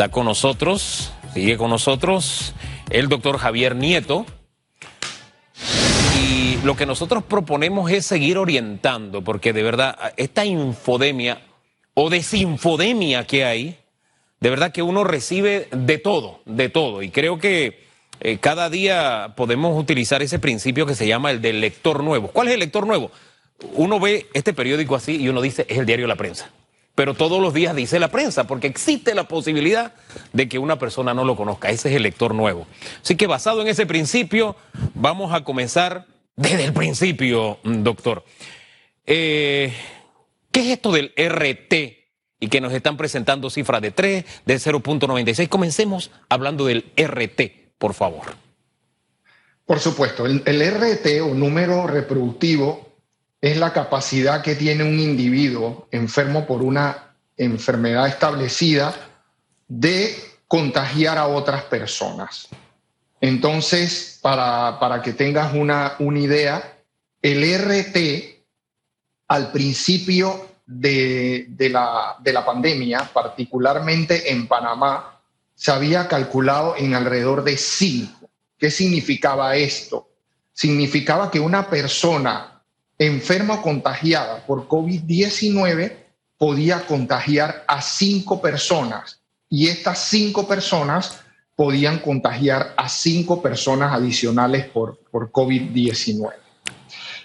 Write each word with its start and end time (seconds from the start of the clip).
Está 0.00 0.10
con 0.10 0.24
nosotros, 0.24 1.12
sigue 1.34 1.58
con 1.58 1.68
nosotros 1.68 2.54
el 2.88 3.10
doctor 3.10 3.36
Javier 3.36 3.76
Nieto. 3.76 4.24
Y 6.18 6.56
lo 6.64 6.74
que 6.74 6.86
nosotros 6.86 7.22
proponemos 7.22 7.90
es 7.90 8.06
seguir 8.06 8.38
orientando, 8.38 9.22
porque 9.22 9.52
de 9.52 9.62
verdad, 9.62 10.14
esta 10.16 10.46
infodemia 10.46 11.42
o 11.92 12.08
desinfodemia 12.08 13.26
que 13.26 13.44
hay, 13.44 13.76
de 14.40 14.48
verdad 14.48 14.72
que 14.72 14.80
uno 14.80 15.04
recibe 15.04 15.68
de 15.70 15.98
todo, 15.98 16.40
de 16.46 16.70
todo. 16.70 17.02
Y 17.02 17.10
creo 17.10 17.38
que 17.38 17.84
eh, 18.20 18.38
cada 18.38 18.70
día 18.70 19.34
podemos 19.36 19.78
utilizar 19.78 20.22
ese 20.22 20.38
principio 20.38 20.86
que 20.86 20.94
se 20.94 21.06
llama 21.06 21.30
el 21.30 21.42
del 21.42 21.60
lector 21.60 22.02
nuevo. 22.02 22.28
¿Cuál 22.28 22.48
es 22.48 22.54
el 22.54 22.60
lector 22.60 22.86
nuevo? 22.86 23.10
Uno 23.74 24.00
ve 24.00 24.28
este 24.32 24.54
periódico 24.54 24.96
así 24.96 25.20
y 25.20 25.28
uno 25.28 25.42
dice, 25.42 25.66
es 25.68 25.76
el 25.76 25.84
diario 25.84 26.06
La 26.06 26.16
Prensa 26.16 26.50
pero 27.00 27.14
todos 27.14 27.40
los 27.40 27.54
días 27.54 27.74
dice 27.74 27.98
la 27.98 28.08
prensa, 28.08 28.46
porque 28.46 28.66
existe 28.66 29.14
la 29.14 29.24
posibilidad 29.24 29.94
de 30.34 30.50
que 30.50 30.58
una 30.58 30.78
persona 30.78 31.14
no 31.14 31.24
lo 31.24 31.34
conozca. 31.34 31.70
Ese 31.70 31.88
es 31.88 31.96
el 31.96 32.02
lector 32.02 32.34
nuevo. 32.34 32.66
Así 33.02 33.16
que 33.16 33.26
basado 33.26 33.62
en 33.62 33.68
ese 33.68 33.86
principio, 33.86 34.54
vamos 34.92 35.32
a 35.32 35.42
comenzar 35.42 36.04
desde 36.36 36.62
el 36.62 36.74
principio, 36.74 37.58
mm, 37.62 37.82
doctor. 37.84 38.22
Eh, 39.06 39.72
¿Qué 40.52 40.60
es 40.60 40.66
esto 40.66 40.92
del 40.92 41.14
RT? 41.16 41.72
Y 42.38 42.48
que 42.48 42.60
nos 42.60 42.74
están 42.74 42.98
presentando 42.98 43.48
cifras 43.48 43.80
de 43.80 43.92
3, 43.92 44.26
de 44.44 44.58
0.96. 44.58 45.48
Comencemos 45.48 46.10
hablando 46.28 46.66
del 46.66 46.84
RT, 46.98 47.72
por 47.78 47.94
favor. 47.94 48.26
Por 49.64 49.80
supuesto, 49.80 50.26
el, 50.26 50.42
el 50.44 50.60
RT 50.70 51.22
o 51.22 51.32
número 51.32 51.86
reproductivo 51.86 52.89
es 53.40 53.56
la 53.56 53.72
capacidad 53.72 54.42
que 54.42 54.54
tiene 54.54 54.84
un 54.84 54.98
individuo 54.98 55.88
enfermo 55.90 56.46
por 56.46 56.62
una 56.62 57.14
enfermedad 57.36 58.06
establecida 58.06 58.94
de 59.66 60.14
contagiar 60.46 61.16
a 61.16 61.26
otras 61.26 61.62
personas. 61.64 62.48
Entonces, 63.20 64.18
para, 64.20 65.00
que 65.02 65.12
tengas 65.12 65.54
una, 65.54 65.94
una, 66.00 66.18
idea, 66.18 66.78
el 67.22 67.42
RT 67.42 67.96
al 69.28 69.52
principio 69.52 70.48
de, 70.66 71.46
la, 71.70 72.16
de 72.18 72.32
la 72.32 72.44
pandemia, 72.44 73.10
particularmente 73.12 74.32
en 74.32 74.46
Panamá, 74.46 75.20
se 75.54 75.70
había 75.70 76.08
calculado 76.08 76.74
en 76.76 76.94
alrededor 76.94 77.44
de 77.44 77.56
5. 77.56 78.30
¿Qué 78.58 78.70
significaba 78.70 79.56
esto? 79.56 80.08
Significaba 80.52 81.30
que 81.30 81.40
una 81.40 81.68
persona 81.68 82.49
enferma 83.00 83.54
o 83.54 83.62
contagiada 83.62 84.46
por 84.46 84.68
COVID-19 84.68 85.96
podía 86.36 86.86
contagiar 86.86 87.64
a 87.66 87.80
cinco 87.80 88.42
personas 88.42 89.20
y 89.48 89.68
estas 89.68 89.98
cinco 90.04 90.46
personas 90.46 91.20
podían 91.56 91.98
contagiar 91.98 92.74
a 92.76 92.88
cinco 92.88 93.42
personas 93.42 93.92
adicionales 93.92 94.66
por, 94.66 94.98
por 95.10 95.32
COVID-19. 95.32 96.32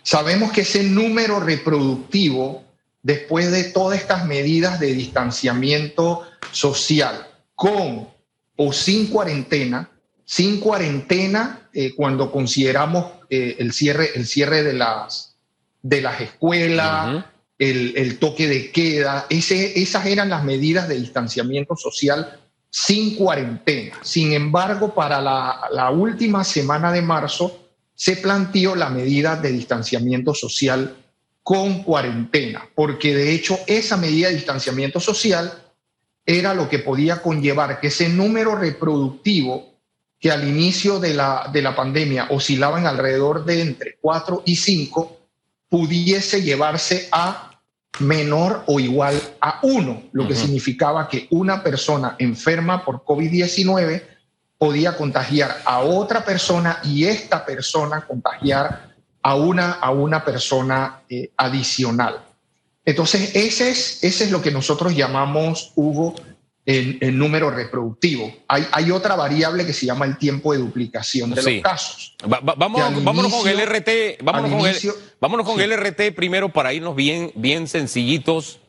Sabemos 0.01 0.51
que 0.51 0.61
ese 0.61 0.83
número 0.83 1.39
reproductivo, 1.39 2.63
después 3.03 3.51
de 3.51 3.65
todas 3.65 3.99
estas 3.99 4.25
medidas 4.25 4.79
de 4.79 4.93
distanciamiento 4.93 6.23
social, 6.51 7.27
con 7.53 8.07
o 8.55 8.71
sin 8.71 9.07
cuarentena, 9.07 9.89
sin 10.23 10.59
cuarentena, 10.59 11.69
eh, 11.73 11.93
cuando 11.95 12.31
consideramos 12.31 13.11
eh, 13.29 13.57
el, 13.59 13.73
cierre, 13.73 14.11
el 14.15 14.25
cierre 14.25 14.63
de 14.63 14.73
las, 14.73 15.34
de 15.85 16.01
las 16.01 16.19
escuelas, 16.19 17.25
el, 17.59 18.17
toque 18.17 18.47
de 18.47 18.71
queda, 18.71 19.27
ese, 19.29 19.79
esas 19.79 20.07
eran 20.07 20.29
las 20.29 20.43
medidas 20.43 20.87
de 20.87 20.95
distanciamiento 20.95 21.75
social 21.75 22.39
sin 22.71 23.15
cuarentena. 23.15 23.95
Sin 24.01 24.33
embargo, 24.33 24.95
para 24.95 25.21
la, 25.21 25.91
última 25.91 26.43
semana 26.43 26.91
de 26.91 27.03
marzo 27.03 27.69
se 27.93 28.17
planteó 28.17 28.75
la 28.75 28.89
medida 28.89 29.35
de 29.35 29.51
distanciamiento 29.51 30.33
social 30.33 30.95
con 31.43 31.83
cuarentena, 31.83 32.67
porque 32.73 33.13
de 33.13 33.33
hecho 33.33 33.59
esa 33.67 33.95
medida 33.95 34.29
de 34.29 34.35
distanciamiento 34.37 34.99
social 34.99 35.53
era 36.25 36.55
lo 36.55 36.67
que 36.67 36.79
podía 36.79 37.21
conllevar 37.21 37.79
que 37.79 37.87
ese 37.87 38.09
número 38.09 38.55
reproductivo 38.55 39.75
que 40.19 40.31
al 40.31 40.47
inicio 40.47 40.99
de 40.99 41.13
la, 41.13 41.47
de 41.53 41.61
la 41.61 41.75
pandemia 41.75 42.25
oscilaba 42.31 42.79
en 42.79 42.87
alrededor 42.87 43.45
de 43.45 43.61
entre 43.61 43.99
4 44.01 44.41
y 44.47 44.55
5, 44.55 45.24
pudiese 45.69 46.41
llevarse 46.41 47.07
a 47.11 47.51
menor 47.99 48.63
o 48.67 48.79
igual 48.79 49.21
a 49.39 49.59
uno, 49.63 50.03
lo 50.11 50.27
que 50.27 50.35
significaba 50.35 51.07
que 51.07 51.27
una 51.31 51.63
persona 51.63 52.15
enferma 52.19 52.83
por 52.83 53.03
COVID-19 53.03 54.03
podía 54.57 54.95
contagiar 54.97 55.61
a 55.65 55.79
otra 55.79 56.23
persona 56.23 56.79
y 56.83 57.05
esta 57.05 57.45
persona 57.45 58.05
contagiar 58.05 58.95
a 59.21 59.35
una, 59.35 59.73
a 59.73 59.91
una 59.91 60.23
persona 60.23 61.01
eh, 61.09 61.31
adicional. 61.37 62.23
Entonces, 62.85 63.35
ese 63.35 63.69
es, 63.69 64.03
ese 64.03 64.25
es 64.25 64.31
lo 64.31 64.41
que 64.41 64.51
nosotros 64.51 64.95
llamamos, 64.95 65.71
Hugo, 65.75 66.15
el, 66.65 67.17
número 67.17 67.51
reproductivo. 67.51 68.33
Hay, 68.47 68.67
hay, 68.71 68.91
otra 68.91 69.15
variable 69.15 69.65
que 69.65 69.73
se 69.73 69.85
llama 69.85 70.05
el 70.05 70.17
tiempo 70.17 70.51
de 70.53 70.59
duplicación 70.59 71.29
de 71.31 71.41
los 71.41 71.61
casos. 71.61 72.15
vamos, 72.25 73.03
vámonos 73.03 73.33
con 73.33 73.47
el 73.47 73.59
RT, 73.59 74.23
vámonos, 74.23 74.51
con, 74.51 74.67
el, 74.67 74.77
vámonos 75.21 75.45
con 75.45 75.61
el 75.61 75.77
RT 75.77 76.15
primero 76.15 76.49
para 76.49 76.73
irnos 76.73 76.95
bien, 76.95 77.31
bien 77.35 77.67
sencillitos 77.67 78.59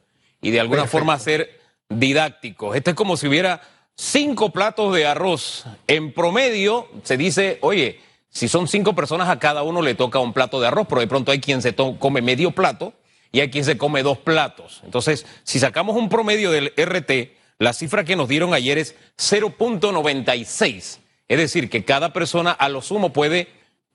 y 0.43 0.51
de 0.51 0.61
alguna 0.61 0.87
forma 0.87 1.19
ser 1.19 1.59
didácticos. 1.89 2.77
Esto 2.77 2.91
es 2.91 2.97
como 2.97 3.17
si 3.17 3.29
hubiera 3.29 3.63
cinco 3.95 4.51
platos 4.51 4.95
de 4.95 5.07
arroz. 5.07 5.65
En 5.87 6.13
promedio 6.13 6.89
se 7.03 7.17
dice, 7.17 7.59
oye, 7.63 8.01
si 8.29 8.49
son 8.49 8.69
cinco 8.69 8.95
personas 8.95 9.31
a 9.31 9.39
cada 9.39 9.63
uno 9.63 9.81
le 9.81 9.95
toca 9.95 10.19
un 10.19 10.35
plato 10.35 10.61
de 10.61 10.67
arroz, 10.67 10.87
pero 10.89 11.01
de 11.01 11.07
pronto 11.07 11.33
hay 11.33 11.41
quien 11.41 11.63
se 11.63 11.75
come 11.75 12.21
medio 12.21 12.51
plato 12.51 12.93
y 13.33 13.41
hay 13.41 13.51
quien 13.51 13.65
se 13.65 13.79
come 13.79 14.03
dos 14.03 14.19
platos. 14.19 14.83
Entonces, 14.85 15.25
si 15.43 15.59
sacamos 15.59 15.97
un 15.97 16.11
promedio 16.11 16.51
del 16.51 16.75
RT, 16.77 17.33
la 17.59 17.73
cifra 17.73 18.05
que 18.05 18.17
nos 18.17 18.29
dieron 18.29 18.55
ayer 18.55 18.79
es 18.79 18.95
0.96. 19.17 20.99
Es 21.29 21.39
decir, 21.39 21.71
que 21.71 21.85
cada 21.85 22.13
persona 22.13 22.53
a 22.53 22.69
lo 22.69 22.83
sumo 22.83 23.13
puede 23.13 23.49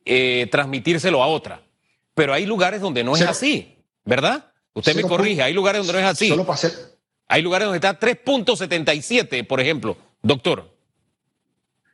eh, 0.06 0.48
transmitírselo 0.52 1.22
a 1.22 1.28
otra. 1.28 1.64
Pero 2.14 2.34
hay 2.34 2.46
lugares 2.46 2.82
donde 2.82 3.04
no 3.04 3.16
es 3.16 3.22
así, 3.22 3.78
¿verdad? 4.04 4.52
Usted 4.74 4.96
me 4.96 5.04
corrige, 5.04 5.42
hay 5.42 5.54
lugares 5.54 5.80
donde 5.80 5.94
no 5.94 6.00
es 6.00 6.06
así. 6.06 6.30
Solo 6.30 6.46
para 6.46 6.60
Hay 7.28 7.42
lugares 7.42 7.68
donde 7.68 7.78
está 7.78 8.00
3.77, 8.00 9.46
por 9.46 9.60
ejemplo. 9.62 9.98
Doctor. 10.22 10.70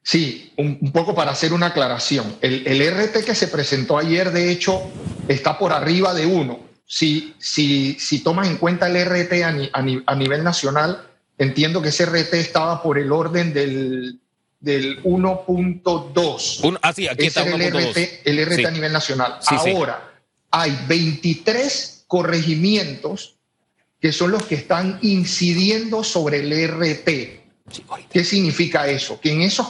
Sí, 0.02 0.54
un, 0.56 0.92
poco 0.92 1.14
para 1.14 1.32
hacer 1.32 1.54
una 1.54 1.68
aclaración. 1.68 2.38
El, 2.42 2.80
RT 2.80 3.26
que 3.26 3.36
se 3.36 3.48
presentó 3.48 3.98
ayer, 3.98 4.32
de 4.32 4.52
hecho, 4.52 4.82
está 5.28 5.60
por 5.60 5.74
arriba 5.74 6.14
de 6.14 6.26
uno. 6.26 6.62
Si, 6.86 7.36
si, 7.40 7.98
si 8.00 8.24
tomas 8.24 8.48
en 8.48 8.58
cuenta 8.58 8.88
el 8.88 8.96
RT 9.06 9.34
a 9.44 10.16
nivel 10.16 10.44
nacional, 10.44 11.07
Entiendo 11.38 11.82
que 11.82 11.90
ese 11.90 12.06
RT 12.06 12.34
estaba 12.34 12.82
por 12.82 12.98
el 12.98 13.12
orden 13.12 13.54
del, 13.54 14.20
del 14.60 15.04
1.2. 15.04 16.80
Ah, 16.82 16.94
sí, 16.94 17.08
aquí 17.08 17.28
está 17.28 17.44
el 17.44 17.72
RT, 17.72 17.98
el 18.26 18.46
RT 18.46 18.66
a 18.66 18.72
nivel 18.72 18.92
nacional. 18.92 19.40
Ahora, 19.46 20.14
hay 20.50 20.78
23 20.88 22.06
corregimientos 22.08 23.36
que 24.00 24.12
son 24.12 24.32
los 24.32 24.44
que 24.44 24.56
están 24.56 25.00
incidiendo 25.02 26.04
sobre 26.04 26.40
el 26.40 26.68
RT. 26.70 27.10
¿Qué 28.12 28.24
significa 28.24 28.88
eso? 28.88 29.20
Que 29.20 29.32
en 29.32 29.42
esos 29.42 29.68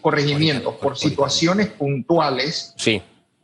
corregimientos, 0.00 0.74
por 0.76 0.98
situaciones 0.98 1.68
puntuales, 1.68 2.74
sí. 2.76 3.00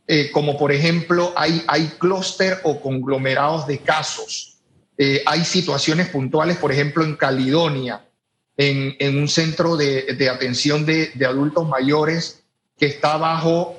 Eh, 0.07 0.29
como 0.31 0.55
por 0.55 0.71
ejemplo 0.71 1.33
hay, 1.35 1.63
hay 1.67 1.87
clúster 1.97 2.59
o 2.63 2.79
conglomerados 2.79 3.65
de 3.65 3.79
casos, 3.79 4.54
eh, 4.97 5.23
hay 5.25 5.43
situaciones 5.43 6.09
puntuales, 6.09 6.57
por 6.57 6.71
ejemplo, 6.71 7.03
en 7.03 7.15
Caledonia, 7.15 8.05
en, 8.57 9.17
un 9.17 9.27
centro 9.27 9.75
de, 9.75 10.29
atención 10.31 10.85
de, 10.85 11.11
adultos 11.27 11.67
mayores 11.67 12.43
que 12.77 12.85
está 12.85 13.17
bajo 13.17 13.77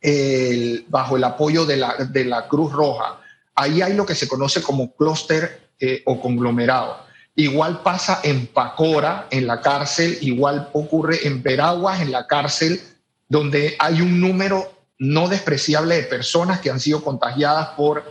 el, 0.00 0.84
bajo 0.88 1.16
el 1.16 1.24
apoyo 1.24 1.64
de 1.64 1.76
la, 1.76 2.48
Cruz 2.48 2.72
Roja. 2.72 3.20
Ahí 3.54 3.82
hay 3.82 3.94
lo 3.94 4.06
que 4.06 4.14
se 4.14 4.28
conoce 4.28 4.62
como 4.62 4.94
clúster 4.94 5.70
eh, 5.78 6.02
o 6.06 6.20
conglomerado. 6.20 7.06
Igual 7.36 7.82
pasa 7.82 8.20
en 8.24 8.48
Pacora, 8.48 9.28
en 9.30 9.46
la 9.46 9.60
cárcel, 9.60 10.18
igual 10.22 10.70
ocurre 10.72 11.26
en 11.26 11.40
Veraguas, 11.40 12.00
en 12.00 12.10
la 12.10 12.26
cárcel, 12.26 12.80
donde 13.28 13.76
hay 13.78 14.00
un 14.00 14.20
número 14.20 14.72
no 14.98 15.28
despreciable 15.28 15.94
de 15.94 16.02
personas 16.02 16.60
que 16.60 16.70
han 16.70 16.80
sido 16.80 17.04
contagiadas 17.04 17.68
por, 17.76 18.02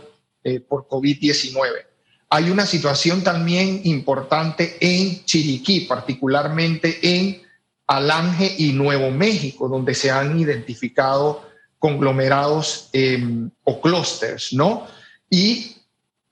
eh, 0.44 0.60
por 0.60 0.88
COVID-19. 0.88 1.88
Hay 2.30 2.50
una 2.50 2.66
situación 2.66 3.22
también 3.22 3.80
importante 3.84 4.76
en 4.80 5.24
Chiriquí, 5.24 5.80
particularmente 5.80 6.98
en 7.02 7.42
Alange 7.86 8.54
y 8.58 8.72
Nuevo 8.72 9.10
México, 9.10 9.68
donde 9.68 9.94
se 9.94 10.10
han 10.10 10.38
identificado 10.38 11.48
conglomerados 11.78 12.90
em, 12.92 13.50
o 13.64 13.80
clústeres, 13.80 14.52
¿no? 14.52 14.86
Y 15.30 15.76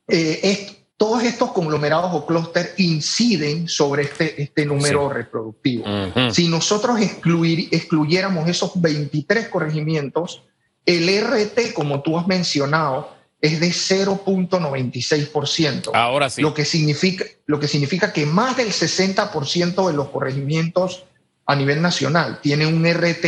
eh, 0.08 0.76
todos 0.96 1.22
estos 1.22 1.52
conglomerados 1.52 2.10
o 2.14 2.26
clúster 2.26 2.72
inciden 2.78 3.68
sobre 3.68 4.04
este, 4.04 4.42
este 4.42 4.64
número 4.64 5.10
reproductivo. 5.10 5.84
Si 6.30 6.48
nosotros 6.48 7.00
excluir, 7.00 7.68
excluyéramos 7.70 8.48
esos 8.48 8.80
23 8.80 9.48
corregimientos, 9.48 10.42
el 10.86 11.08
RT, 11.08 11.74
como 11.74 12.00
tú 12.00 12.18
has 12.18 12.26
mencionado, 12.26 13.15
es 13.40 13.60
de 13.60 13.68
0.96%. 13.68 15.90
Ahora 15.94 16.28
sí. 16.30 16.42
Lo 16.42 16.54
que, 16.54 16.64
significa, 16.64 17.24
lo 17.46 17.60
que 17.60 17.68
significa 17.68 18.12
que 18.12 18.26
más 18.26 18.56
del 18.56 18.68
60% 18.68 19.86
de 19.86 19.92
los 19.92 20.08
corregimientos 20.08 21.04
a 21.46 21.54
nivel 21.54 21.80
nacional 21.80 22.40
tienen 22.40 22.74
un 22.74 22.86
RT 22.86 23.24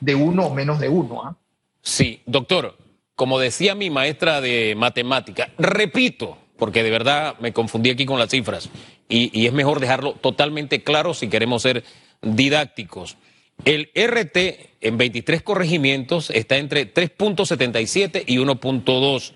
de 0.00 0.14
uno 0.14 0.46
o 0.46 0.54
menos 0.54 0.80
de 0.80 0.88
uno. 0.88 1.22
¿ah? 1.22 1.36
Sí, 1.82 2.22
doctor, 2.26 2.76
como 3.14 3.38
decía 3.38 3.74
mi 3.74 3.90
maestra 3.90 4.40
de 4.40 4.74
matemática, 4.76 5.50
repito, 5.58 6.38
porque 6.56 6.82
de 6.82 6.90
verdad 6.90 7.36
me 7.40 7.52
confundí 7.52 7.90
aquí 7.90 8.06
con 8.06 8.18
las 8.18 8.30
cifras, 8.30 8.70
y, 9.08 9.46
es 9.46 9.52
mejor 9.52 9.80
dejarlo 9.80 10.12
totalmente 10.12 10.82
claro 10.82 11.14
si 11.14 11.28
queremos 11.28 11.62
ser 11.62 11.84
didácticos. 12.20 13.16
El 13.64 13.90
RT 13.94 14.36
en 14.82 14.98
23 14.98 15.42
corregimientos 15.42 16.30
está 16.30 16.58
entre 16.58 16.92
3.77 16.92 18.24
y 18.26 18.36
1.2, 18.36 19.32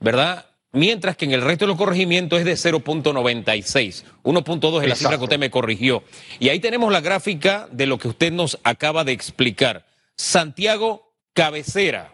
¿verdad? 0.00 0.46
Mientras 0.72 1.16
que 1.16 1.24
en 1.24 1.32
el 1.32 1.42
resto 1.42 1.64
de 1.64 1.68
los 1.68 1.76
corregimientos 1.76 2.38
es 2.38 2.44
de 2.44 2.54
0.96. 2.54 4.04
1.2 4.22 4.82
es 4.82 4.88
la 4.88 4.94
cifra 4.94 5.18
que 5.18 5.24
usted 5.24 5.38
me 5.38 5.50
corrigió. 5.50 6.04
Y 6.38 6.48
ahí 6.48 6.60
tenemos 6.60 6.92
la 6.92 7.00
gráfica 7.00 7.68
de 7.72 7.86
lo 7.86 7.98
que 7.98 8.06
usted 8.08 8.32
nos 8.32 8.58
acaba 8.62 9.02
de 9.04 9.12
explicar. 9.12 9.86
Santiago 10.16 11.12
Cabecera 11.32 12.12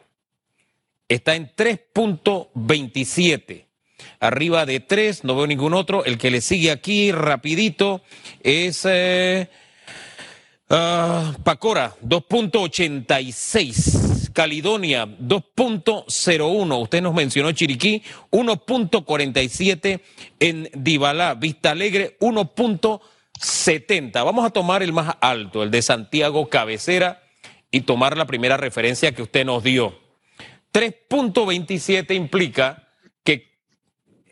está 1.08 1.34
en 1.34 1.50
3.27 1.54 3.66
arriba 4.20 4.66
de 4.66 4.80
3, 4.80 5.24
no 5.24 5.36
veo 5.36 5.46
ningún 5.46 5.74
otro. 5.74 6.04
El 6.04 6.18
que 6.18 6.30
le 6.30 6.40
sigue 6.40 6.70
aquí 6.70 7.12
rapidito 7.12 8.02
es 8.42 8.86
eh, 8.88 9.48
uh, 10.70 11.32
Pacora, 11.42 11.94
2.86. 12.04 14.15
Calidonia, 14.36 15.06
2.01. 15.06 16.82
Usted 16.82 17.00
nos 17.00 17.14
mencionó 17.14 17.52
Chiriquí, 17.52 18.02
1.47 18.30 20.02
en 20.40 20.68
Dibalá. 20.74 21.32
Vista 21.32 21.70
Alegre, 21.70 22.18
1.70. 22.20 24.12
Vamos 24.12 24.44
a 24.44 24.50
tomar 24.50 24.82
el 24.82 24.92
más 24.92 25.16
alto, 25.22 25.62
el 25.62 25.70
de 25.70 25.80
Santiago 25.80 26.50
Cabecera, 26.50 27.22
y 27.70 27.80
tomar 27.80 28.18
la 28.18 28.26
primera 28.26 28.58
referencia 28.58 29.12
que 29.12 29.22
usted 29.22 29.46
nos 29.46 29.62
dio. 29.62 29.98
3.27 30.74 32.14
implica 32.14 32.82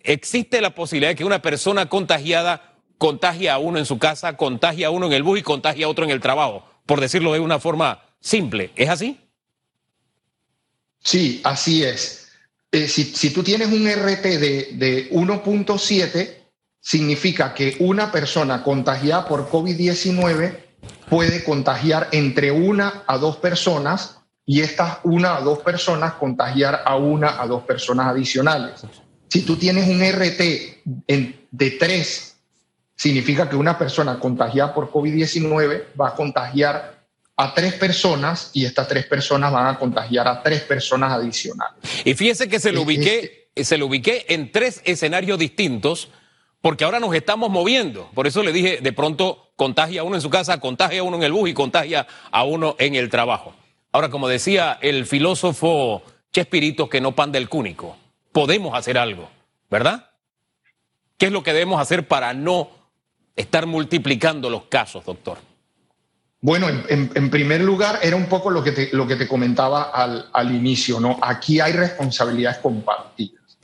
existe 0.06 0.60
la 0.60 0.74
posibilidad 0.74 1.12
de 1.12 1.14
que 1.16 1.24
una 1.24 1.40
persona 1.40 1.88
contagiada 1.88 2.74
contagie 2.98 3.48
a 3.48 3.56
uno 3.56 3.78
en 3.78 3.86
su 3.86 3.98
casa, 3.98 4.36
contagie 4.36 4.84
a 4.84 4.90
uno 4.90 5.06
en 5.06 5.14
el 5.14 5.22
bus 5.22 5.38
y 5.38 5.42
contagie 5.42 5.84
a 5.84 5.88
otro 5.88 6.04
en 6.04 6.10
el 6.10 6.20
trabajo, 6.20 6.62
por 6.84 7.00
decirlo 7.00 7.32
de 7.32 7.40
una 7.40 7.58
forma 7.58 8.02
simple. 8.20 8.70
¿Es 8.76 8.90
así? 8.90 9.23
Sí, 11.04 11.40
así 11.44 11.84
es. 11.84 12.28
Eh, 12.72 12.88
si, 12.88 13.30
tú 13.30 13.42
tienes 13.42 13.68
un 13.68 13.86
RT 13.86 14.22
de, 14.22 14.68
de 14.72 15.10
1.7, 15.12 16.44
significa 16.80 17.54
que 17.54 17.76
una 17.78 18.10
persona 18.10 18.62
contagiada 18.62 19.26
por 19.28 19.48
COVID-19 19.48 20.58
puede 21.08 21.44
contagiar 21.44 22.08
entre 22.12 22.50
una 22.50 23.04
a 23.06 23.18
dos 23.18 23.36
personas 23.36 24.18
y 24.46 24.60
estas 24.60 24.98
una 25.04 25.36
a 25.36 25.40
dos 25.40 25.60
personas 25.60 26.14
contagiar 26.14 26.82
a 26.84 26.96
una 26.96 27.40
a 27.40 27.46
dos 27.46 27.62
personas 27.62 28.08
adicionales. 28.08 28.82
Si 29.28 29.42
tú 29.42 29.56
tienes 29.56 29.88
un 29.88 30.02
RT 30.02 30.82
de 31.50 31.70
3, 31.70 32.36
significa 32.94 33.48
que 33.48 33.56
una 33.56 33.78
persona 33.78 34.18
contagiada 34.18 34.74
por 34.74 34.90
COVID-19 34.90 35.84
va 36.00 36.08
a 36.08 36.14
contagiar 36.14 37.03
a 37.36 37.54
tres 37.54 37.74
personas 37.74 38.50
y 38.52 38.64
estas 38.64 38.88
tres 38.88 39.06
personas 39.06 39.52
van 39.52 39.66
a 39.66 39.78
contagiar 39.78 40.28
a 40.28 40.42
tres 40.42 40.62
personas 40.62 41.12
adicionales. 41.12 41.74
Y 42.04 42.14
fíjese 42.14 42.48
que 42.48 42.60
se 42.60 42.72
lo 42.72 42.82
ubiqué, 42.82 43.50
se 43.56 43.76
lo 43.76 43.86
ubiqué 43.86 44.26
en 44.28 44.52
tres 44.52 44.80
escenarios 44.84 45.38
distintos 45.38 46.08
porque 46.60 46.84
ahora 46.84 47.00
nos 47.00 47.14
estamos 47.14 47.50
moviendo. 47.50 48.10
Por 48.14 48.26
eso 48.26 48.42
le 48.42 48.52
dije, 48.52 48.78
de 48.80 48.92
pronto 48.92 49.52
contagia 49.56 50.00
a 50.00 50.04
uno 50.04 50.16
en 50.16 50.22
su 50.22 50.30
casa, 50.30 50.60
contagia 50.60 51.00
a 51.00 51.02
uno 51.02 51.16
en 51.16 51.24
el 51.24 51.32
bus 51.32 51.50
y 51.50 51.54
contagia 51.54 52.06
a 52.30 52.44
uno 52.44 52.76
en 52.78 52.94
el 52.94 53.10
trabajo. 53.10 53.54
Ahora, 53.92 54.08
como 54.08 54.28
decía 54.28 54.78
el 54.80 55.06
filósofo 55.06 56.02
Chespirito, 56.32 56.88
que 56.88 57.00
no 57.00 57.14
pan 57.14 57.32
del 57.32 57.48
cúnico 57.48 57.96
podemos 58.32 58.76
hacer 58.76 58.98
algo, 58.98 59.30
¿verdad? 59.70 60.10
¿Qué 61.16 61.26
es 61.26 61.32
lo 61.32 61.44
que 61.44 61.52
debemos 61.52 61.80
hacer 61.80 62.08
para 62.08 62.34
no 62.34 62.68
estar 63.36 63.66
multiplicando 63.66 64.50
los 64.50 64.64
casos, 64.64 65.04
doctor? 65.04 65.38
Bueno, 66.44 66.68
en, 66.68 67.30
primer 67.30 67.62
lugar, 67.62 68.00
era 68.02 68.16
un 68.16 68.26
poco 68.26 68.50
lo 68.50 68.62
que 68.62 68.72
te, 68.72 68.90
lo 68.92 69.06
que 69.06 69.16
te 69.16 69.26
comentaba 69.26 69.84
al, 69.84 70.28
al 70.30 70.54
inicio, 70.54 71.00
¿no? 71.00 71.18
Aquí 71.22 71.58
hay 71.58 71.72
responsabilidades 71.72 72.58
compartidas. 72.58 73.56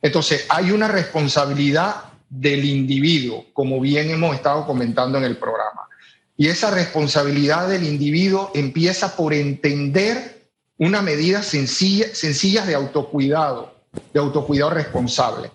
Entonces, 0.00 0.46
hay 0.48 0.70
una 0.70 0.88
responsabilidad 0.88 2.04
del 2.30 2.64
individuo, 2.64 3.44
como 3.52 3.78
bien 3.82 4.08
hemos 4.08 4.34
estado 4.34 4.66
comentando 4.66 5.18
en 5.18 5.24
el 5.24 5.36
programa. 5.36 5.82
Y 6.38 6.48
esa 6.48 6.70
responsabilidad 6.70 7.68
del 7.68 7.84
individuo 7.84 8.50
empieza 8.54 9.14
por 9.14 9.34
entender 9.34 10.46
una 10.78 11.02
medida 11.02 11.42
sencilla, 11.42 12.06
sencillas 12.14 12.66
de 12.66 12.76
autocuidado, 12.76 13.74
de 14.14 14.20
autocuidado 14.20 14.70
responsable. 14.70 15.50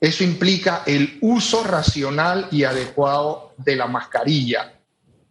Eso 0.00 0.24
implica 0.24 0.82
el 0.86 1.18
uso 1.20 1.62
racional 1.62 2.48
y 2.50 2.64
adecuado 2.64 3.52
de 3.58 3.76
la 3.76 3.86
mascarilla, 3.86 4.75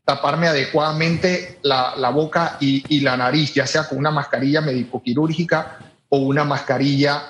taparme 0.05 0.47
adecuadamente 0.47 1.57
la, 1.63 2.09
boca 2.09 2.57
y, 2.59 2.99
la 2.99 3.17
nariz, 3.17 3.53
ya 3.53 3.65
sea 3.65 3.89
con 3.89 3.97
una 3.97 4.11
mascarilla 4.11 4.61
médico-quirúrgica 4.61 5.79
o 6.09 6.19
una 6.19 6.43
mascarilla 6.43 7.23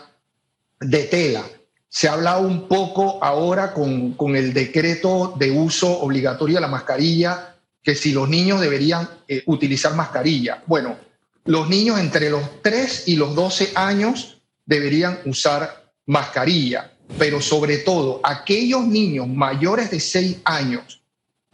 de 0.81 1.03
tela. 1.05 1.43
Se 1.87 2.09
ha 2.09 2.13
hablado 2.13 2.41
un 2.41 2.67
poco 2.67 3.23
ahora 3.23 3.73
con, 3.73 4.35
el 4.35 4.53
decreto 4.53 5.33
de 5.39 5.51
uso 5.51 6.01
obligatorio 6.01 6.55
de 6.55 6.61
la 6.61 6.67
mascarilla, 6.67 7.55
que 7.81 7.95
si 7.95 8.11
los 8.11 8.27
niños 8.27 8.59
deberían 8.59 9.07
eh, 9.27 9.43
utilizar 9.45 9.95
mascarilla. 9.95 10.61
Bueno, 10.65 10.97
los 11.45 11.69
niños 11.69 11.99
entre 11.99 12.29
los 12.29 12.61
3 12.61 13.07
y 13.07 13.15
los 13.15 13.35
12 13.35 13.71
años 13.75 14.41
deberían 14.65 15.19
usar 15.25 15.93
mascarilla, 16.07 16.91
pero 17.17 17.39
sobre 17.39 17.77
todo 17.77 18.19
aquellos 18.23 18.85
niños 18.85 19.27
mayores 19.29 19.91
de 19.91 19.99
6 20.01 20.39
años 20.43 21.04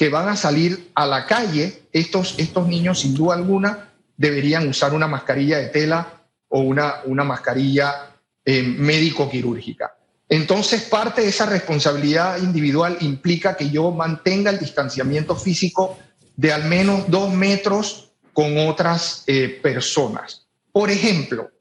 que 0.02 0.10
van 0.10 0.30
a 0.30 0.36
salir 0.36 0.90
a 0.96 1.06
la 1.06 1.28
calle, 1.28 1.84
estos, 1.94 2.34
estos 2.40 2.68
niños 2.68 3.02
sin 3.02 3.14
duda 3.14 3.36
alguna 3.36 3.92
deberían 4.18 4.68
usar 4.68 4.96
una 4.96 5.06
mascarilla 5.06 5.60
de 5.60 5.68
tela 5.68 6.24
o 6.50 6.62
una, 6.62 7.02
una 7.06 7.24
mascarilla 7.24 8.10
eh, 8.44 8.64
médico-quirúrgica. 8.64 9.96
Entonces, 10.28 10.82
parte 10.86 11.22
de 11.22 11.28
esa 11.28 11.46
responsabilidad 11.46 12.42
individual 12.42 12.98
implica 13.02 13.56
que 13.56 13.70
yo 13.70 13.92
mantenga 13.92 14.50
el 14.50 14.58
distanciamiento 14.58 15.36
físico 15.36 16.00
de 16.36 16.52
al 16.52 16.66
menos 16.66 17.08
dos 17.08 17.32
metros 17.32 18.10
con 18.34 18.58
otras 18.58 19.24
eh, 19.28 19.60
personas. 19.62 20.48
Por 20.72 20.90
ejemplo, 20.90 21.52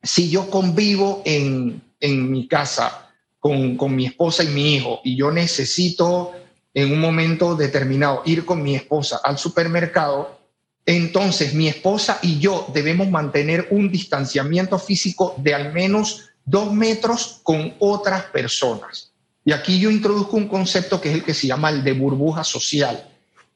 si 0.00 0.30
yo 0.30 0.48
convivo 0.48 1.20
en, 1.24 1.82
mi 2.00 2.46
casa 2.46 3.10
con, 3.40 3.76
con, 3.76 3.96
mi 3.96 4.06
esposa 4.06 4.44
y 4.44 4.48
mi 4.50 4.76
hijo 4.76 5.00
y 5.02 5.16
yo 5.16 5.32
necesito 5.32 6.34
en 6.74 6.92
un 6.92 7.00
momento 7.00 7.54
determinado 7.54 8.22
ir 8.24 8.44
con 8.44 8.62
mi 8.62 8.74
esposa 8.74 9.20
al 9.22 9.38
supermercado, 9.38 10.38
entonces 10.86 11.54
mi 11.54 11.68
esposa 11.68 12.18
y 12.22 12.38
yo 12.38 12.66
debemos 12.72 13.08
mantener 13.08 13.68
un 13.70 13.90
distanciamiento 13.90 14.78
físico 14.78 15.34
de 15.38 15.54
al 15.54 15.72
menos 15.72 16.30
dos 16.44 16.72
metros 16.72 17.40
con 17.42 17.74
otras 17.78 18.24
personas. 18.24 19.12
Y 19.44 19.52
aquí 19.52 19.78
yo 19.78 19.90
introduzco 19.90 20.36
un 20.36 20.48
concepto 20.48 21.00
que 21.00 21.10
es 21.10 21.14
el 21.16 21.24
que 21.24 21.34
se 21.34 21.46
llama 21.46 21.70
el 21.70 21.84
de 21.84 21.92
burbuja 21.92 22.44
social. 22.44 23.08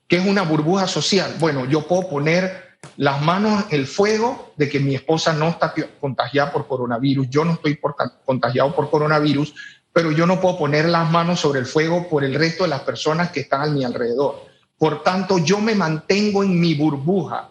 ¿Qué 0.09 0.17
es 0.17 0.27
una 0.27 0.43
burbuja 0.43 0.87
social? 0.87 1.35
Bueno, 1.39 1.65
yo 1.67 1.87
puedo 1.87 2.09
poner 2.09 2.67
las 2.97 3.21
manos 3.21 3.65
en 3.71 3.81
el 3.81 3.87
fuego 3.87 4.53
de 4.57 4.69
que 4.69 4.79
mi 4.79 4.95
esposa 4.95 5.33
no 5.33 5.49
está 5.49 5.75
contagiada 6.01 6.53
por 6.53 6.67
coronavirus, 6.67 7.29
yo 7.29 7.45
no 7.45 7.55
estoy 7.55 7.79
contagiado 8.25 8.75
por 8.75 8.91
coronavirus, 8.91 9.55
pero 9.97 10.13
yo 10.13 10.27
no 10.27 10.43
puedo 10.43 10.59
poner 10.59 10.85
las 10.91 11.11
manos 11.11 11.41
sobre 11.41 11.59
el 11.59 11.65
fuego 11.65 12.07
por 12.07 12.23
el 12.23 12.35
resto 12.35 12.65
de 12.65 12.69
las 12.69 12.83
personas 12.83 13.31
que 13.31 13.41
están 13.41 13.63
a 13.63 13.73
mi 13.73 13.83
alrededor. 13.83 14.45
Por 14.77 15.03
tanto, 15.03 15.39
yo 15.39 15.59
me 15.59 15.75
mantengo 15.75 16.45
en 16.45 16.61
mi 16.61 16.75
burbuja 16.75 17.49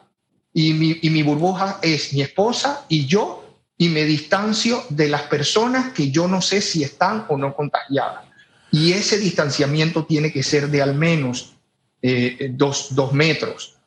y 0.53 0.73
mi, 0.73 0.99
y 1.01 1.09
mi 1.09 1.23
burbuja 1.23 1.79
es 1.81 2.13
mi 2.13 2.21
esposa 2.21 2.85
y 2.87 3.07
yo 3.07 3.43
y 3.79 3.89
me 3.89 4.05
distancio 4.05 4.83
de 4.89 5.07
las 5.07 5.23
personas 5.23 5.91
que 5.91 6.11
yo 6.11 6.27
no 6.27 6.39
sé 6.39 6.61
si 6.61 6.83
están 6.83 7.25
o 7.29 7.35
no 7.35 7.55
contagiadas. 7.55 8.25
Y 8.69 8.91
ese 8.91 9.17
distanciamiento 9.17 10.05
tiene 10.05 10.31
que 10.31 10.43
ser 10.43 10.67
de 10.69 10.83
al 10.83 10.93
menos 10.93 11.55
eh, 12.03 12.51
dos, 12.53 12.93
dos 12.93 13.11
metros. 13.11 13.77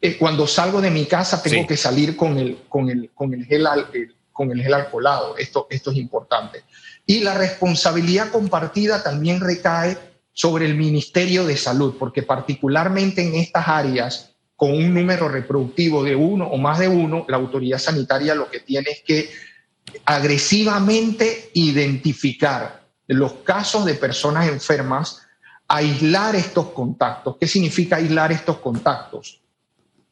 Eh, 0.00 0.16
cuando 0.16 0.46
salgo 0.46 0.80
de 0.80 0.90
mi 0.90 1.04
casa 1.04 1.42
tengo 1.42 1.66
que 1.66 1.76
salir 1.76 2.16
con 2.16 2.38
el, 2.38 2.60
con 2.66 2.88
el, 2.88 3.10
con 3.10 3.34
el, 3.34 3.44
gel, 3.44 3.66
con 4.36 4.50
el 4.52 4.62
gel 4.62 4.74
alcoholado. 4.74 5.36
Esto, 5.36 5.66
esto 5.70 5.90
es 5.90 5.96
importante. 5.96 6.62
Y 7.06 7.20
la 7.20 7.34
responsabilidad 7.34 8.30
compartida 8.30 9.02
también 9.02 9.40
recae 9.40 9.96
sobre 10.32 10.66
el 10.66 10.74
Ministerio 10.74 11.46
de 11.46 11.56
Salud, 11.56 11.96
porque 11.98 12.22
particularmente 12.22 13.26
en 13.26 13.34
estas 13.36 13.66
áreas 13.66 14.34
con 14.54 14.72
un 14.72 14.92
número 14.92 15.28
reproductivo 15.28 16.04
de 16.04 16.14
uno 16.14 16.46
o 16.46 16.56
más 16.58 16.78
de 16.78 16.88
uno, 16.88 17.24
la 17.28 17.36
autoridad 17.36 17.78
sanitaria 17.78 18.34
lo 18.34 18.50
que 18.50 18.60
tiene 18.60 18.90
es 18.90 19.02
que 19.02 19.30
agresivamente 20.04 21.50
identificar 21.54 22.82
los 23.06 23.32
casos 23.34 23.84
de 23.84 23.94
personas 23.94 24.48
enfermas, 24.48 25.22
aislar 25.68 26.34
estos 26.36 26.68
contactos. 26.68 27.36
¿Qué 27.38 27.46
significa 27.46 27.96
aislar 27.96 28.32
estos 28.32 28.58
contactos? 28.58 29.40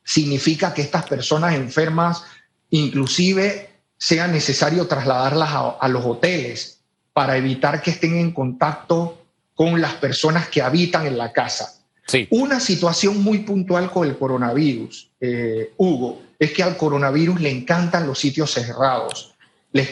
Significa 0.03 0.73
que 0.73 0.83
estas 0.83 1.07
personas 1.07 1.55
enfermas 1.55 2.23
inclusive 2.71 3.74
sea 4.05 4.29
necesario 4.29 4.87
trasladarlas 4.87 5.49
a, 5.81 5.89
los 5.89 6.05
hoteles 6.05 6.81
para 7.15 7.39
evitar 7.39 7.81
que 7.81 7.93
estén 7.93 8.19
en 8.19 8.33
contacto 8.33 9.25
con 9.55 9.81
las 9.81 9.95
personas 9.95 10.49
que 10.49 10.61
habitan 10.61 11.07
en 11.07 11.17
la 11.17 11.33
casa. 11.33 11.81
Una 12.29 12.61
situación 12.61 13.23
muy 13.23 13.39
puntual 13.39 13.91
con 13.91 14.07
el 14.07 14.19
coronavirus, 14.19 15.11
eh, 15.23 15.73
Hugo, 15.79 16.21
es 16.39 16.53
que 16.53 16.63
al 16.63 16.77
coronavirus 16.77 17.41
le 17.41 17.49
encantan 17.49 18.07
los 18.07 18.19
sitios 18.19 18.51
cerrados, 18.51 19.35
le, 19.73 19.89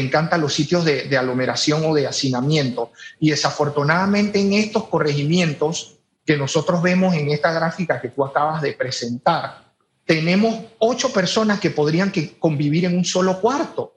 encantan 0.00 0.40
los 0.40 0.54
sitios 0.54 0.86
de, 0.86 1.02
de, 1.02 1.18
aglomeración 1.18 1.82
o 1.84 1.94
de 1.94 2.06
hacinamiento. 2.06 2.92
Y 3.20 3.28
desafortunadamente 3.28 4.40
en 4.40 4.54
estos 4.54 4.84
corregimientos 4.84 5.98
que 6.24 6.38
nosotros 6.38 6.80
vemos 6.80 7.14
en 7.14 7.28
esta 7.28 7.52
gráfica 7.52 8.00
que 8.00 8.08
tú 8.08 8.24
acabas 8.24 8.62
de 8.62 8.72
presentar, 8.72 9.67
tenemos 10.08 10.58
ocho 10.78 11.12
personas 11.12 11.60
que 11.60 11.68
podrían 11.68 12.10
que 12.10 12.38
convivir 12.38 12.86
en 12.86 12.96
un 12.96 13.04
solo 13.04 13.42
cuarto. 13.42 13.94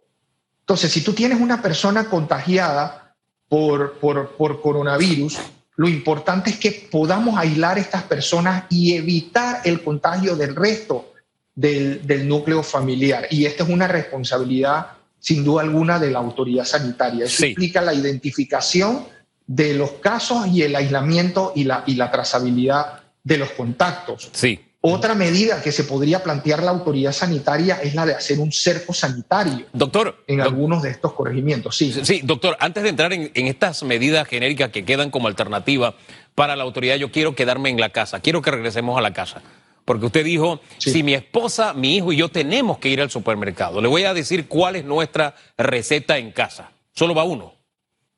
Entonces, 0.59 0.91
si 0.91 0.99
tú 0.99 1.13
tienes 1.13 1.39
una 1.39 1.61
persona 1.61 2.09
contagiada 2.09 3.15
por, 3.47 3.93
por, 3.93 4.61
coronavirus, 4.61 5.37
lo 5.77 5.87
importante 5.87 6.49
es 6.49 6.57
que 6.57 6.89
podamos 6.91 7.37
aislar 7.37 7.77
a 7.77 7.79
estas 7.79 8.03
personas 8.03 8.65
y 8.69 8.93
evitar 8.95 9.61
el 9.63 9.81
contagio 9.81 10.35
del 10.35 10.53
resto 10.53 11.13
del, 11.55 12.27
núcleo 12.27 12.61
familiar. 12.61 13.27
Y 13.29 13.45
esta 13.45 13.63
es 13.63 13.69
una 13.69 13.87
responsabilidad, 13.87 14.87
sin 15.17 15.45
duda 15.45 15.61
alguna, 15.61 15.97
de 15.97 16.11
la 16.11 16.19
autoridad 16.19 16.65
sanitaria. 16.65 17.23
Eso 17.23 17.45
implica 17.45 17.81
la 17.81 17.93
identificación 17.93 19.05
de 19.47 19.75
los 19.75 19.91
casos 19.93 20.45
y 20.47 20.63
el 20.63 20.75
aislamiento 20.75 21.53
y 21.55 21.63
la, 21.63 21.85
y 21.87 21.95
la 21.95 22.11
trazabilidad 22.11 22.99
de 23.23 23.37
los 23.37 23.51
contactos. 23.51 24.29
Sí. 24.33 24.59
Otra 24.83 25.13
medida 25.13 25.61
que 25.61 25.71
se 25.71 25.83
podría 25.83 26.23
plantear 26.23 26.63
la 26.63 26.71
autoridad 26.71 27.11
sanitaria 27.11 27.79
es 27.83 27.93
la 27.93 28.03
de 28.03 28.15
hacer 28.15 28.39
un 28.39 28.51
cerco 28.51 28.95
sanitario. 28.95 29.67
Doctor. 29.73 30.23
En 30.25 30.41
algunos 30.41 30.81
de 30.81 30.89
estos 30.89 31.13
corregimientos, 31.13 31.77
sí. 31.77 31.93
Sí, 32.03 32.21
doctor, 32.23 32.57
antes 32.59 32.81
de 32.81 32.89
entrar 32.89 33.13
en, 33.13 33.31
estas 33.35 33.83
medidas 33.83 34.27
genéricas 34.27 34.71
que 34.71 34.83
quedan 34.83 35.11
como 35.11 35.27
alternativa 35.27 35.93
para 36.33 36.55
la 36.55 36.63
autoridad, 36.63 36.95
yo 36.95 37.11
quiero 37.11 37.35
quedarme 37.35 37.69
en 37.69 37.79
la 37.79 37.89
casa, 37.89 38.21
quiero 38.21 38.41
que 38.41 38.49
regresemos 38.49 38.97
a 38.97 39.01
la 39.01 39.13
casa. 39.13 39.43
Porque 39.85 40.07
usted 40.07 40.25
dijo, 40.25 40.61
si 40.79 41.03
mi 41.03 41.13
esposa, 41.13 41.73
mi 41.73 41.97
hijo 41.97 42.11
y 42.11 42.17
yo 42.17 42.29
tenemos 42.29 42.79
que 42.79 42.89
ir 42.89 43.01
al 43.01 43.11
supermercado, 43.11 43.81
le 43.81 43.87
voy 43.87 44.05
a 44.05 44.15
decir 44.15 44.47
cuál 44.47 44.75
es 44.77 44.85
nuestra 44.85 45.35
receta 45.57 46.17
en 46.17 46.31
casa. 46.31 46.71
Solo 46.93 47.13
va 47.13 47.23
uno. 47.23 47.53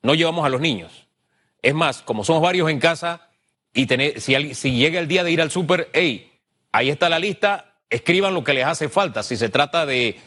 No 0.01 0.13
llevamos 0.15 0.45
a 0.45 0.49
los 0.49 0.61
niños. 0.61 1.07
Es 1.61 1.73
más, 1.73 2.01
como 2.03 2.23
somos 2.23 2.41
varios 2.41 2.69
en 2.69 2.79
casa 2.79 3.29
y 3.73 3.85
si, 4.17 4.53
si 4.53 4.75
llega 4.75 4.99
el 5.01 5.09
día 5.09 5.25
de 5.25 5.31
ir 5.31 5.41
al 5.41 5.51
super, 5.51 5.89
hey, 5.93 6.32
Ahí 6.73 6.89
está 6.89 7.07
la 7.07 7.19
lista, 7.19 7.75
escriban 7.87 8.33
lo 8.33 8.43
que 8.43 8.53
les 8.53 8.65
hace 8.65 8.89
falta. 8.89 9.21
Si 9.21 9.37
se 9.37 9.49
trata 9.49 9.85
de, 9.85 10.19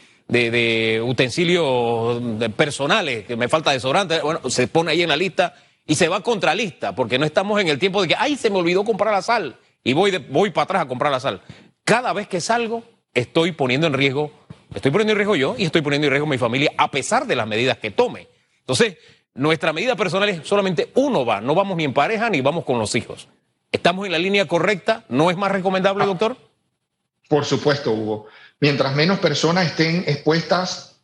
utensilios 1.04 2.22
personales, 2.56 3.26
que 3.26 3.36
me 3.36 3.48
falta 3.48 3.72
desodorante, 3.72 4.20
bueno, 4.20 4.48
se 4.48 4.68
pone 4.68 4.92
ahí 4.92 5.02
en 5.02 5.08
la 5.08 5.16
lista 5.16 5.56
y 5.84 5.96
se 5.96 6.08
va 6.08 6.22
contra 6.22 6.54
lista, 6.54 6.94
porque 6.94 7.18
no 7.18 7.26
estamos 7.26 7.60
en 7.60 7.66
el 7.66 7.80
tiempo 7.80 8.00
de 8.00 8.08
que, 8.08 8.14
ay, 8.16 8.36
se 8.36 8.48
me 8.48 8.58
olvidó 8.58 8.84
comprar 8.84 9.12
la 9.12 9.22
sal 9.22 9.56
y 9.82 9.92
voy, 9.92 10.16
voy 10.30 10.50
para 10.50 10.64
atrás 10.64 10.82
a 10.82 10.88
comprar 10.88 11.10
la 11.10 11.18
sal. 11.18 11.42
Cada 11.84 12.12
vez 12.12 12.28
que 12.28 12.40
salgo, 12.40 12.84
estoy 13.12 13.50
poniendo 13.50 13.88
en 13.88 13.94
riesgo, 13.94 14.30
estoy 14.72 14.92
poniendo 14.92 15.12
en 15.12 15.18
riesgo 15.18 15.34
yo 15.34 15.56
y 15.58 15.64
estoy 15.64 15.82
poniendo 15.82 16.06
en 16.06 16.12
riesgo 16.12 16.28
mi 16.28 16.38
familia, 16.38 16.72
a 16.78 16.92
pesar 16.92 17.26
de 17.26 17.34
las 17.34 17.48
medidas 17.48 17.78
que 17.78 17.90
tome. 17.90 18.28
Entonces, 18.60 18.98
nuestra 19.34 19.72
medida 19.72 19.96
personal 19.96 20.28
es 20.28 20.46
solamente 20.46 20.92
uno 20.94 21.26
va, 21.26 21.40
no 21.40 21.56
vamos 21.56 21.76
ni 21.76 21.82
en 21.82 21.92
pareja 21.92 22.30
ni 22.30 22.40
vamos 22.40 22.64
con 22.64 22.78
los 22.78 22.94
hijos. 22.94 23.28
¿Estamos 23.76 24.06
en 24.06 24.12
la 24.12 24.18
línea 24.18 24.48
correcta? 24.48 25.04
¿No 25.10 25.30
es 25.30 25.36
más 25.36 25.52
recomendable, 25.52 26.04
ah, 26.04 26.06
doctor? 26.06 26.34
Por 27.28 27.44
supuesto, 27.44 27.92
Hugo. 27.92 28.26
Mientras 28.58 28.96
menos 28.96 29.18
personas 29.18 29.66
estén 29.66 30.02
expuestas 30.06 30.96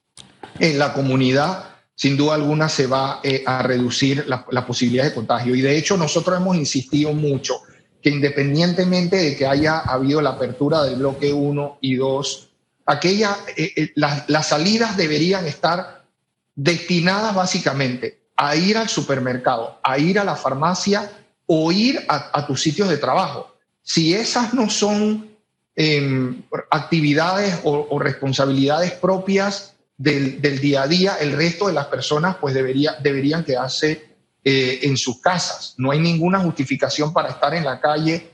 en 0.58 0.78
la 0.78 0.94
comunidad, 0.94 1.66
sin 1.94 2.16
duda 2.16 2.34
alguna 2.34 2.70
se 2.70 2.86
va 2.86 3.20
eh, 3.22 3.44
a 3.46 3.62
reducir 3.62 4.24
la, 4.26 4.66
posibilidad 4.66 5.04
de 5.04 5.12
contagio. 5.12 5.54
Y 5.54 5.60
de 5.60 5.76
hecho, 5.76 5.98
nosotros 5.98 6.40
hemos 6.40 6.56
insistido 6.56 7.12
mucho 7.12 7.60
que 8.00 8.08
independientemente 8.08 9.16
de 9.16 9.36
que 9.36 9.46
haya 9.46 9.80
habido 9.80 10.22
la 10.22 10.30
apertura 10.30 10.82
del 10.82 10.96
bloque 10.96 11.30
1 11.30 11.78
y 11.82 11.96
2, 11.96 12.48
aquella, 12.86 13.36
eh, 13.54 13.70
eh, 13.76 13.92
las 13.94 14.48
salidas 14.48 14.96
deberían 14.96 15.46
estar 15.46 16.06
destinadas 16.54 17.34
básicamente 17.34 18.22
a 18.34 18.56
ir 18.56 18.78
al 18.78 18.88
supermercado, 18.88 19.78
a 19.82 19.98
ir 19.98 20.18
a 20.18 20.24
la 20.24 20.36
farmacia 20.36 21.10
o 21.54 21.70
ir 21.70 22.02
a, 22.08 22.46
tus 22.46 22.62
sitios 22.62 22.88
de 22.88 22.96
trabajo. 22.96 23.54
Si 23.82 24.14
esas 24.14 24.54
no 24.54 24.70
son 24.70 25.28
em, 25.76 26.42
actividades 26.70 27.60
o, 27.62 27.98
responsabilidades 27.98 28.92
propias 28.92 29.74
del, 29.98 30.40
día 30.62 30.84
a 30.84 30.88
día, 30.88 31.16
el 31.20 31.32
resto 31.32 31.66
de 31.66 31.74
las 31.74 31.88
personas 31.88 32.36
pues 32.40 32.54
debería, 32.54 32.96
deberían 33.02 33.44
quedarse 33.44 34.02
eh, 34.42 34.80
en 34.84 34.96
sus 34.96 35.20
casas. 35.20 35.74
No 35.76 35.90
hay 35.90 35.98
ninguna 35.98 36.38
justificación 36.38 37.12
para 37.12 37.28
estar 37.28 37.54
en 37.54 37.66
la 37.66 37.78
calle 37.78 38.30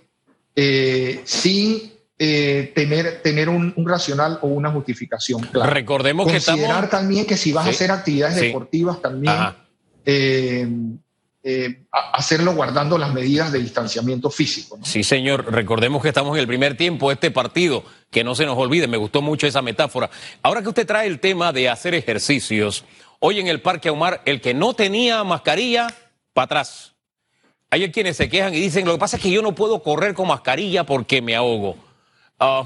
eh, 0.55 1.21
sin 1.25 1.93
eh, 2.21 2.71
tener, 2.73 3.21
tener 3.21 3.49
un, 3.49 3.75
racional 3.85 4.39
o 4.43 4.47
una 4.47 4.71
justificación. 4.71 5.43
Claro. 5.43 5.73
Recordemos 5.73 6.31
Considerar 6.31 6.57
que 6.57 6.65
estamos... 6.67 6.91
también 6.91 7.27
que 7.27 7.37
si 7.37 7.53
vas 7.53 7.67
a 7.67 7.71
hacer 7.71 7.91
actividades 7.91 8.37
deportivas 8.37 9.03
también 9.03 9.35
eh, 10.05 10.69
hacerlo 12.13 12.55
guardando 12.55 12.99
las 12.99 13.15
medidas 13.15 13.53
de 13.53 13.61
distanciamiento 13.61 14.31
físico. 14.31 14.79
Sí, 14.83 15.03
señor. 15.03 15.51
Recordemos 15.53 16.03
que 16.03 16.09
estamos 16.09 16.37
en 16.37 16.41
el 16.41 16.47
primer 16.47 16.77
tiempo 16.77 17.09
de 17.09 17.15
este 17.15 17.31
partido, 17.31 17.85
que 18.11 18.25
no 18.25 18.35
se 18.35 18.45
nos 18.45 18.59
olvide, 18.59 18.87
me 18.87 18.97
gustó 18.97 19.23
mucho 19.23 19.47
esa 19.47 19.63
metáfora. 19.63 20.11
Ahora 20.43 20.63
que 20.63 20.69
usted 20.69 20.87
trae 20.87 21.07
el 21.07 21.21
tema 21.21 21.53
de 21.53 21.69
hacer 21.69 21.95
ejercicios, 21.95 22.85
hoy 23.21 23.41
en 23.41 23.47
el 23.47 23.61
Parque 23.61 23.89
Aumar, 23.89 24.21
el 24.27 24.41
que 24.41 24.53
no 24.53 24.75
tenía 24.75 25.25
mascarilla, 25.25 25.89
para 26.33 26.45
atrás. 26.45 26.95
Hay 27.71 27.91
quienes 27.91 28.17
se 28.17 28.29
quejan 28.29 28.55
y 28.55 28.61
dicen, 28.61 28.87
lo 28.87 28.93
que 28.93 28.99
pasa 28.99 29.17
es 29.17 29.23
que 29.23 29.31
yo 29.31 29.43
no 29.43 29.55
puedo 29.55 29.83
correr 29.83 30.15
con 30.15 30.29
mascarilla 30.29 30.85
porque 30.85 31.21
me 31.21 31.35
ahogo. 31.35 31.77
Ah, 32.39 32.65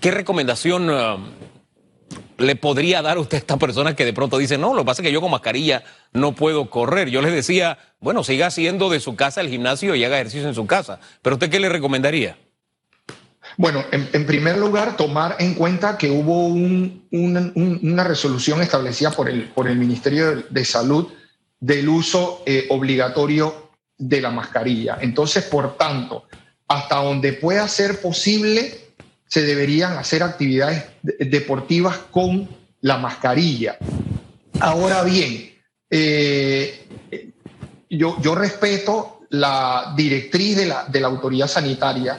¿Qué 0.00 0.10
recomendación 0.10 0.88
ah, 0.90 1.18
le 2.38 2.56
podría 2.56 3.02
dar 3.02 3.18
usted 3.18 3.36
a 3.36 3.40
esta 3.40 3.56
persona 3.56 3.94
que 3.94 4.04
de 4.04 4.12
pronto 4.12 4.38
dice, 4.38 4.56
no, 4.56 4.72
lo 4.72 4.82
que 4.82 4.86
pasa 4.86 5.02
es 5.02 5.06
que 5.06 5.12
yo 5.12 5.20
con 5.20 5.30
mascarilla 5.30 5.82
no 6.12 6.34
puedo 6.34 6.70
correr? 6.70 7.10
Yo 7.10 7.20
les 7.20 7.32
decía, 7.32 7.78
bueno, 8.00 8.24
siga 8.24 8.46
haciendo 8.46 8.88
de 8.88 9.00
su 9.00 9.16
casa 9.16 9.40
el 9.40 9.48
gimnasio 9.48 9.94
y 9.94 10.04
haga 10.04 10.16
ejercicio 10.16 10.48
en 10.48 10.54
su 10.54 10.66
casa. 10.66 11.00
Pero 11.20 11.36
usted, 11.36 11.50
¿qué 11.50 11.60
le 11.60 11.68
recomendaría? 11.68 12.38
Bueno, 13.56 13.84
en, 13.90 14.26
primer 14.26 14.56
lugar, 14.58 14.96
tomar 14.96 15.36
en 15.40 15.54
cuenta 15.54 15.98
que 15.98 16.10
hubo 16.10 16.46
una 16.46 18.04
resolución 18.04 18.62
establecida 18.62 19.10
por 19.10 19.28
el, 19.28 19.48
por 19.48 19.68
el 19.68 19.76
Ministerio 19.76 20.44
de 20.48 20.64
Salud 20.64 21.08
del 21.58 21.88
uso 21.88 22.42
eh, 22.46 22.66
obligatorio 22.70 23.70
de 23.96 24.20
la 24.20 24.30
mascarilla. 24.30 24.98
Entonces, 25.00 25.44
por 25.44 25.76
tanto, 25.76 26.24
hasta 26.68 26.96
donde 26.96 27.32
pueda 27.32 27.66
ser 27.66 28.00
posible, 28.00 28.87
se 29.28 29.42
deberían 29.42 29.96
hacer 29.98 30.22
actividades 30.22 30.84
deportivas 31.02 31.98
con 32.10 32.48
la 32.80 32.96
mascarilla. 32.96 33.76
Ahora 34.60 35.04
bien, 35.04 35.52
eh, 35.90 36.86
yo, 37.90 38.34
respeto 38.34 39.20
la 39.30 39.94
directriz 39.96 40.56
de 40.56 40.66
la, 40.66 40.86
de 40.86 41.00
la, 41.00 41.08
autoridad 41.08 41.46
sanitaria, 41.46 42.16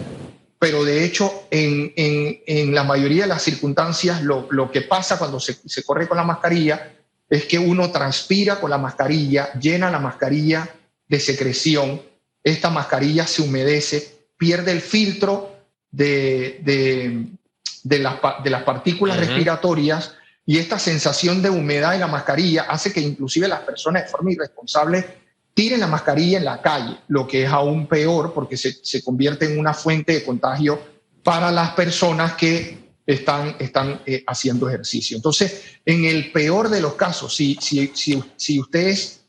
pero 0.58 0.84
de 0.84 1.04
hecho 1.04 1.48
en, 1.50 1.92
en, 1.96 2.42
en 2.46 2.76
la 2.76 2.84
mayoría 2.84 3.24
de 3.24 3.30
las 3.30 3.42
circunstancias 3.42 4.22
lo, 4.22 4.48
lo 4.52 4.72
que 4.72 4.82
pasa 4.82 5.18
cuando 5.18 5.40
se, 5.40 5.58
se, 5.66 5.84
corre 5.84 6.08
con 6.08 6.18
la 6.18 6.24
mascarilla 6.24 6.94
es 7.30 7.46
que 7.46 7.60
uno 7.60 7.92
transpira 7.92 8.60
con 8.60 8.70
la 8.70 8.78
mascarilla, 8.78 9.54
llena 9.54 9.92
la 9.92 10.00
mascarilla 10.00 10.70
de 11.08 11.20
secreción, 11.20 12.02
esta 12.44 12.70
mascarilla 12.70 13.28
se 13.28 13.42
humedece, 13.42 14.20
pierde 14.38 14.72
el 14.72 14.82
filtro 14.82 15.59
de, 15.92 16.60
de, 16.64 17.28
de, 17.84 18.00
las, 18.00 18.16
de 18.44 18.50
las, 18.50 18.64
partículas 18.64 19.18
respiratorias 19.18 20.16
y 20.46 20.58
esta 20.58 20.80
sensación 20.80 21.42
de 21.42 21.50
humedad 21.50 21.94
en 21.94 22.02
la 22.02 22.08
mascarilla 22.08 22.64
hace 22.64 22.92
que 22.92 23.02
inclusive 23.02 23.48
las 23.48 23.62
personas 23.62 24.04
de 24.04 24.10
forma 24.10 24.32
irresponsable 24.32 25.06
tiren 25.54 25.80
la 25.80 25.88
mascarilla 25.88 26.38
en 26.38 26.46
la 26.46 26.62
calle, 26.62 26.98
lo 27.08 27.28
que 27.28 27.44
es 27.44 27.50
aún 27.50 27.88
peor 27.88 28.34
porque 28.34 28.58
se, 28.58 28.74
se 28.84 29.04
convierte 29.04 29.46
en 29.46 29.60
una 29.60 29.74
fuente 29.74 30.14
de 30.14 30.24
contagio 30.24 30.80
para 31.24 31.52
las 31.52 31.72
personas 31.72 32.34
que 32.34 32.90
están, 33.06 33.56
están 33.60 34.02
eh, 34.06 34.24
haciendo 34.28 34.70
ejercicio. 34.70 35.18
Entonces, 35.18 35.64
en 35.86 36.06
el 36.06 36.32
peor 36.32 36.70
de 36.70 36.80
los 36.80 36.94
casos, 36.94 37.36
si, 37.36 37.58
si, 37.60 37.92
si, 37.94 38.24
si 38.36 38.60
ustedes 38.60 39.22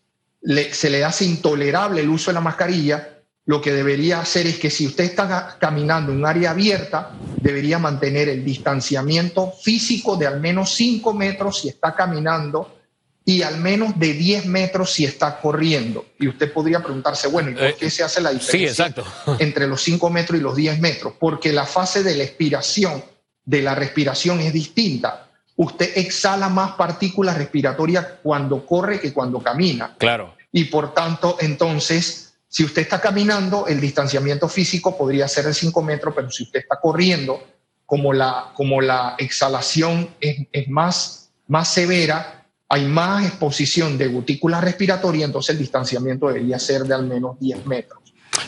se 0.73 0.91
le 0.91 1.05
hace 1.05 1.25
intolerable 1.25 2.01
el 2.01 2.09
uso 2.09 2.31
de 2.31 2.35
la 2.35 2.41
mascarilla, 2.41 3.20
lo 3.47 3.61
que 3.61 3.73
debería 3.73 4.21
hacer 4.21 4.47
es 4.47 4.59
que 4.59 4.71
si 4.71 4.87
usted 4.87 5.05
está 5.05 5.57
caminando 5.59 6.13
en 6.13 6.19
un 6.19 6.27
área 6.27 6.51
abierta, 6.51 7.13
debería 7.41 7.79
mantener 7.79 8.29
el 8.29 8.45
distanciamiento 8.45 9.53
físico 9.63 10.17
de 10.17 10.27
al 10.27 10.41
menos 10.41 10.75
5 10.75 11.15
metros 11.15 11.61
si 11.61 11.69
está 11.69 11.95
caminando 11.95 12.77
y 13.25 13.43
al 13.43 13.59
menos 13.59 13.99
de 13.99 14.13
10 14.13 14.47
metros 14.47 14.93
si 14.93 15.05
está 15.05 15.41
corriendo. 15.41 16.07
Y 16.19 16.29
usted 16.29 16.53
podría 16.53 16.81
preguntarse, 16.81 17.29
bueno, 17.29 17.51
¿y 17.51 17.55
por 17.55 17.75
qué 17.77 17.91
se 17.91 18.03
hace 18.03 18.21
la 18.21 18.31
diferencia 18.31 18.93
entre 19.39 19.67
los 19.67 19.83
5 19.83 20.11
metros 20.11 20.39
y 20.39 20.43
los 20.43 20.57
10 20.57 20.81
metros? 20.81 21.15
Porque 21.19 21.53
la 21.53 21.67
fase 21.67 22.03
de 22.03 22.17
la 22.17 22.25
expiración, 22.25 23.03
de 23.45 23.63
la 23.63 23.75
respiración 23.75 24.41
es 24.41 24.53
distinta. 24.53 25.29
Usted 25.57 25.93
exhala 25.97 26.49
más 26.49 26.73
partículas 26.73 27.37
respiratorias 27.37 28.07
cuando 28.23 28.65
corre 28.65 29.01
que 29.01 29.13
cuando 29.13 29.41
camina. 29.41 29.95
Claro. 29.99 30.35
Y 30.53 30.65
por 30.65 30.95
tanto, 30.95 31.37
entonces, 31.41 32.30
si 32.51 32.65
usted 32.65 32.83
está 32.83 33.01
caminando, 33.01 33.69
el 33.69 33.81
distanciamiento 33.81 34.49
físico 34.49 34.99
podría 34.99 35.29
ser 35.29 35.45
de 35.45 35.55
5 35.55 35.83
metros, 35.83 36.13
pero 36.17 36.29
si 36.33 36.43
usted 36.43 36.59
está 36.59 36.81
corriendo, 36.81 37.41
como 37.87 38.13
la, 38.13 38.51
como 38.55 38.81
la 38.81 39.15
exhalación 39.19 40.11
es, 40.21 40.69
más, 40.69 41.31
más 41.47 41.73
severa, 41.73 42.45
hay 42.69 42.87
más 42.87 43.25
exposición 43.25 43.97
de 43.97 44.09
gotícula 44.09 44.61
respiratoria, 44.61 45.27
entonces 45.27 45.55
el 45.55 45.59
distanciamiento 45.61 46.27
debería 46.27 46.59
ser 46.59 46.83
de 46.83 46.95
al 46.95 47.07
menos 47.07 47.39
10 47.39 47.67
metros. 47.67 48.01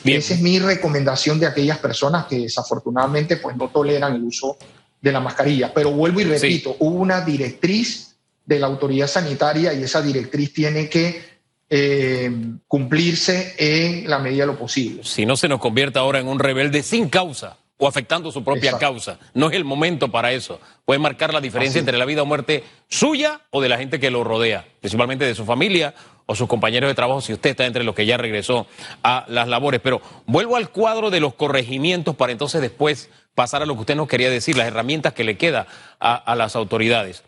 Esa 0.05 0.35
es 0.35 0.41
mi 0.41 0.59
recomendación 0.59 1.39
de 1.39 1.47
aquellas 1.47 1.79
personas 1.79 2.27
que 2.27 2.41
desafortunadamente 2.41 3.37
pues, 3.37 3.57
no 3.57 3.69
toleran 3.69 4.17
el 4.17 4.25
uso 4.25 4.57
de 5.01 5.13
la 5.13 5.21
mascarilla. 5.21 5.73
Pero 5.73 5.93
vuelvo 5.93 6.21
y 6.21 6.25
repito, 6.25 6.75
hubo 6.81 6.99
una 6.99 7.21
directriz 7.21 8.17
de 8.45 8.59
la 8.59 8.67
autoridad 8.67 9.07
sanitaria 9.07 9.73
y 9.73 9.85
esa 9.85 10.03
directriz 10.03 10.53
tiene 10.53 10.89
que 10.89 11.32
eh, 11.75 12.31
cumplirse 12.69 13.55
en 13.57 14.11
la 14.11 14.19
medida 14.19 14.43
de 14.43 14.53
lo 14.53 14.59
posible. 14.59 15.05
Si 15.05 15.25
no 15.25 15.39
se 15.39 15.49
nos 15.49 15.59
convierte 15.59 15.99
ahora 15.99 16.19
en 16.19 16.29
un 16.29 16.39
rebelde 16.39 16.83
sin 16.83 17.09
causa 17.09 17.57
o 17.79 17.89
afectando 17.89 18.31
su 18.31 18.45
propia 18.45 18.77
causa. 18.77 19.19
No 19.33 19.49
es 19.49 19.57
el 19.57 19.65
momento 19.65 20.09
para 20.09 20.33
eso. 20.33 20.61
Puede 20.85 21.01
marcar 21.01 21.33
la 21.33 21.41
diferencia 21.41 21.79
entre 21.79 21.97
la 21.97 22.05
vida 22.05 22.21
o 22.21 22.27
muerte 22.27 22.63
suya 22.89 23.41
o 23.49 23.63
de 23.63 23.71
la 23.71 23.79
gente 23.79 23.99
que 23.99 24.11
lo 24.11 24.23
rodea, 24.23 24.67
principalmente 24.81 25.25
de 25.25 25.35
su 25.35 25.47
familia 25.47 25.95
o 26.27 26.35
sus 26.35 26.47
compañeros 26.47 26.91
de 26.91 26.95
trabajo, 26.95 27.23
si 27.23 27.33
usted 27.33 27.51
está 27.51 27.65
entre 27.65 27.85
los 27.85 27.95
que 27.95 28.05
ya 28.05 28.19
regresó 28.19 28.67
a 29.03 29.25
las 29.29 29.49
labores. 29.49 29.81
Pero 29.83 30.03
vuelvo 30.27 30.57
al 30.57 30.69
cuadro 30.69 31.09
de 31.09 31.21
los 31.21 31.33
corregimientos 31.33 32.15
para 32.15 32.33
entonces 32.33 32.61
después 32.61 33.09
pasar 33.35 33.63
a 33.63 33.67
lo 33.67 33.75
que 33.77 33.81
usted 33.81 33.97
nos 33.97 34.09
quería 34.09 34.29
decir, 34.29 34.59
las 34.59 34.67
herramientas 34.67 35.15
que 35.15 35.25
le 35.25 35.39
queda 35.39 35.67
a 35.99 36.35
las 36.37 36.55
autoridades. 36.55 37.25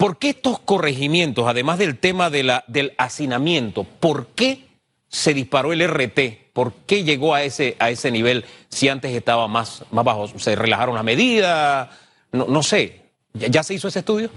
¿Por 0.00 0.16
qué 0.16 0.30
estos 0.30 0.58
corregimientos, 0.60 1.46
además 1.46 1.76
del 1.76 1.98
tema 1.98 2.30
del 2.30 2.94
hacinamiento, 2.96 3.84
por 3.84 4.28
qué 4.28 4.66
se 5.08 5.34
disparó 5.34 5.74
el 5.74 5.86
RT? 5.86 6.54
¿Por 6.54 6.72
qué 6.86 7.04
llegó 7.04 7.34
a 7.34 7.42
ese, 7.42 7.76
a 7.78 7.90
ese 7.90 8.10
nivel 8.10 8.46
si 8.70 8.88
antes 8.88 9.14
estaba 9.14 9.46
más, 9.46 9.84
más 9.90 10.02
bajo? 10.02 10.26
¿Se 10.38 10.56
relajaron 10.56 10.94
las 10.94 11.04
medidas? 11.04 11.90
No, 12.32 12.62
sé. 12.62 13.02
¿Ya, 13.34 13.62
se 13.62 13.74
hizo 13.74 13.88
ese 13.88 13.98
estudio? 13.98 14.30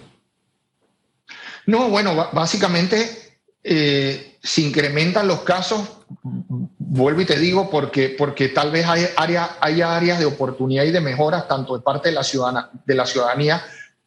No, 1.65 1.87
bueno, 1.87 2.13
básicamente 2.33 3.39
eh, 3.63 4.35
se 4.43 4.63
incrementan 4.63 5.29
los 5.29 5.43
casos, 5.43 5.87
vuelvo 6.23 7.21
y 7.21 7.25
te 7.25 7.39
digo, 7.39 7.69
porque, 7.69 8.13
porque 8.17 8.49
tal 8.49 8.69
vez 8.69 8.85
hay 8.85 9.05
área, 9.15 9.55
haya 9.61 9.95
áreas 9.95 10.19
de 10.19 10.25
oportunidad 10.25 10.83
y 10.83 10.91
de 10.91 10.99
mejoras 10.99 11.47
tanto 11.47 11.77
de 11.77 11.81
parte 11.81 12.09
de 12.09 12.15
la, 12.15 12.23
ciudadana, 12.25 12.69
de 12.85 12.95
la 12.95 13.05
ciudadanía 13.05 13.63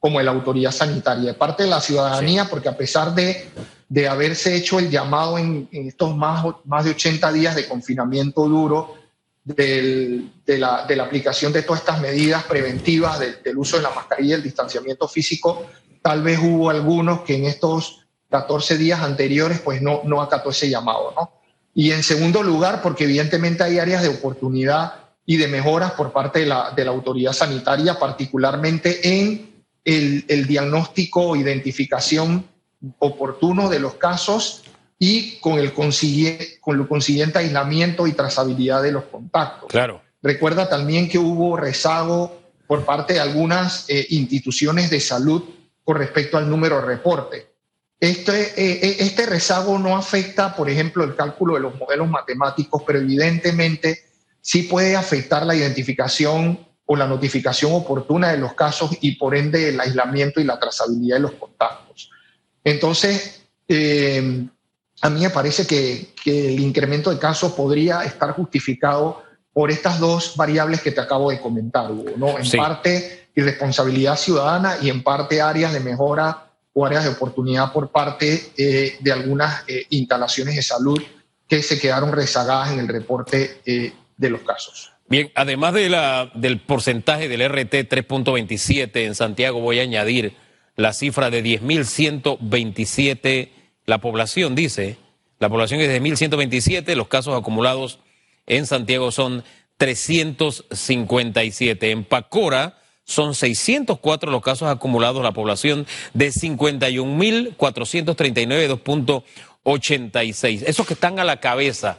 como 0.07 0.21
de 0.21 0.25
la 0.25 0.31
autoridad 0.31 0.71
sanitaria, 0.71 1.33
de 1.33 1.35
parte 1.35 1.65
de 1.65 1.69
la 1.69 1.81
ciudadanía, 1.81 2.45
porque 2.49 2.69
a 2.69 2.77
pesar 2.77 3.13
de, 3.13 3.49
de, 3.89 4.07
haberse 4.07 4.55
hecho 4.55 4.79
el 4.79 4.89
llamado 4.89 5.37
en, 5.37 5.69
estos 5.73 6.17
más, 6.17 6.47
más 6.65 6.85
de 6.85 6.93
80 6.93 7.33
días 7.33 7.57
de 7.57 7.67
confinamiento 7.67 8.49
duro, 8.49 8.95
del, 9.43 10.31
de, 10.47 10.59
la, 10.59 10.87
de, 10.87 10.95
la, 10.95 11.03
aplicación 11.03 11.53
de 11.53 11.63
todas 11.63 11.81
estas 11.81 12.01
medidas 12.01 12.45
preventivas 12.45 13.19
del, 13.19 13.59
uso 13.59 13.79
de 13.79 13.83
la 13.83 13.91
mascarilla 13.91 14.31
y 14.31 14.35
el 14.35 14.45
distanciamiento 14.45 15.09
físico, 15.09 15.67
tal 16.01 16.23
vez 16.23 16.39
hubo 16.41 16.71
algunos 16.71 17.23
que 17.23 17.35
en 17.35 17.47
estos 17.47 18.07
14 18.31 18.79
días 18.79 19.01
anteriores 19.01 19.59
pues 19.59 19.83
no, 19.83 20.03
no 20.05 20.23
acató 20.23 20.51
ese 20.51 20.71
llamado. 20.71 21.15
¿no? 21.17 21.33
Y 21.75 21.91
en 21.91 22.05
segundo 22.05 22.45
lugar, 22.45 22.81
porque 22.81 23.03
evidentemente 23.03 23.65
hay 23.65 23.81
áreas 23.81 24.03
de 24.03 24.09
oportunidad 24.11 24.93
y 25.25 25.37
de 25.37 25.49
mejoras 25.49 25.91
por 25.95 26.13
parte 26.13 26.39
de 26.39 26.47
la, 26.47 26.71
de 26.71 26.85
la 26.85 26.93
autoridad 26.93 27.33
sanitaria, 27.33 27.99
particularmente 27.99 29.01
en 29.03 29.56
el, 29.87 30.47
diagnóstico, 30.47 31.37
identificación 31.37 32.45
oportuno 32.99 33.71
de 33.71 33.79
los 33.79 33.95
casos 33.95 34.65
y 34.99 35.39
con 35.39 35.59
el, 35.59 35.73
consiguiente, 35.73 36.59
con 36.61 36.79
el 36.79 36.89
consiguiente 36.89 37.39
aislamiento 37.39 38.07
y 38.07 38.13
trazabilidad 38.13 38.83
de 38.83 38.93
los 38.93 39.05
contactos. 39.05 39.69
Claro. 39.69 40.03
Recuerda 40.23 40.69
también 40.69 41.09
que 41.09 41.19
hubo 41.19 41.57
rezago 41.57 42.43
por 42.67 42.85
parte 42.85 43.15
de 43.15 43.21
algunas 43.21 43.89
eh, 43.89 44.07
instituciones 44.11 44.91
de 44.91 45.01
salud 45.01 45.45
con 45.85 45.97
respecto 45.97 46.37
al 46.37 46.51
número 46.51 46.81
de 46.81 46.87
reporte. 46.87 47.47
Este, 48.01 48.43
eh, 48.61 48.81
eh, 48.83 48.97
este 49.01 49.25
rezago 49.25 49.79
no 49.79 49.97
afecta, 49.97 50.55
por 50.57 50.69
ejemplo, 50.69 51.05
el 51.05 51.15
cálculo 51.15 51.55
de 51.55 51.61
los 51.61 51.77
modelos 51.77 52.11
matemáticos, 52.11 52.83
pero 52.85 52.99
evidentemente 52.99 54.03
sí 54.41 54.65
puede 54.65 54.97
afectar 54.97 55.47
la 55.47 55.55
identificación 55.55 56.66
o 56.87 56.97
la 56.97 57.07
notificación 57.07 57.73
oportuna 57.73 58.31
de 58.31 58.39
los 58.39 58.55
casos 58.55 58.91
y 59.01 59.17
por 59.17 59.35
ende 59.35 59.71
el 59.71 59.81
aislamiento 59.81 60.41
y 60.41 60.45
la 60.45 60.59
trazabilidad 60.59 61.17
de 61.17 61.23
los 61.23 61.33
contactos. 61.33 62.11
Entonces, 62.63 63.43
eh, 63.69 64.47
a 65.03 65.11
mí 65.11 65.21
me 65.21 65.31
parece 65.31 65.67
que, 65.67 66.15
el 66.27 66.59
incremento 66.59 67.11
de 67.11 67.21
casos 67.21 67.53
podría 67.53 68.03
estar 68.03 68.33
justificado 68.33 69.23
por 69.53 69.71
estas 69.71 70.01
dos 70.01 70.35
variables 70.37 70.81
que 70.81 70.91
te 70.91 71.01
acabo 71.01 71.31
de 71.31 71.41
comentar, 71.41 71.91
Hugo, 71.91 72.13
¿no? 72.17 72.37
En 72.37 72.51
parte 72.51 73.29
irresponsabilidad 73.35 74.17
ciudadana 74.17 74.77
y 74.83 74.91
en 74.91 75.05
parte 75.05 75.41
áreas 75.41 75.73
de 75.73 75.79
mejora 75.79 76.51
o 76.73 76.85
áreas 76.85 77.05
de 77.05 77.11
oportunidad 77.11 77.73
por 77.73 77.91
parte 77.93 78.53
eh, 78.57 78.97
de 78.99 79.13
algunas 79.13 79.63
eh, 79.69 79.87
instalaciones 79.91 80.57
de 80.57 80.63
salud 80.63 81.01
que 81.47 81.63
se 81.63 81.79
quedaron 81.79 82.11
rezagadas 82.11 82.73
en 82.73 82.81
el 82.81 82.89
reporte 82.89 83.61
de 83.65 84.31
los 84.31 84.41
casos. 84.41 84.96
Bien, 85.09 85.31
además 85.35 85.75
de 85.75 85.89
la, 85.89 86.31
del 86.35 86.61
porcentaje 86.61 87.29
del 87.29 87.49
RT 87.49 87.89
3.27 87.89 89.07
en 89.07 89.15
Santiago, 89.15 89.61
voy 89.61 89.79
a 89.79 89.83
añadir 89.83 90.35
la 90.75 90.93
cifra 90.93 91.31
de 91.31 91.45
10.127, 91.45 93.51
la 93.87 93.99
población 93.99 94.55
dice, 94.55 94.99
la 95.39 95.49
población 95.49 95.81
es 95.81 95.89
de 95.89 96.03
10.127, 96.03 96.95
los 96.95 97.09
casos 97.09 97.39
acumulados 97.39 98.01
en 98.47 98.67
Santiago 98.67 99.13
son 99.13 99.45
357. 99.77 101.91
En 101.91 102.05
Pacora 102.05 102.79
son 103.05 103.35
604 103.35 104.31
los 104.31 104.43
casos 104.43 104.69
acumulados, 104.69 105.23
la 105.23 105.33
población 105.33 105.87
de 106.15 106.29
51.439, 106.29 108.81
2.86. 108.83 110.63
Esos 110.67 110.87
que 110.87 110.95
están 110.95 111.19
a 111.19 111.25
la 111.25 111.41
cabeza, 111.41 111.99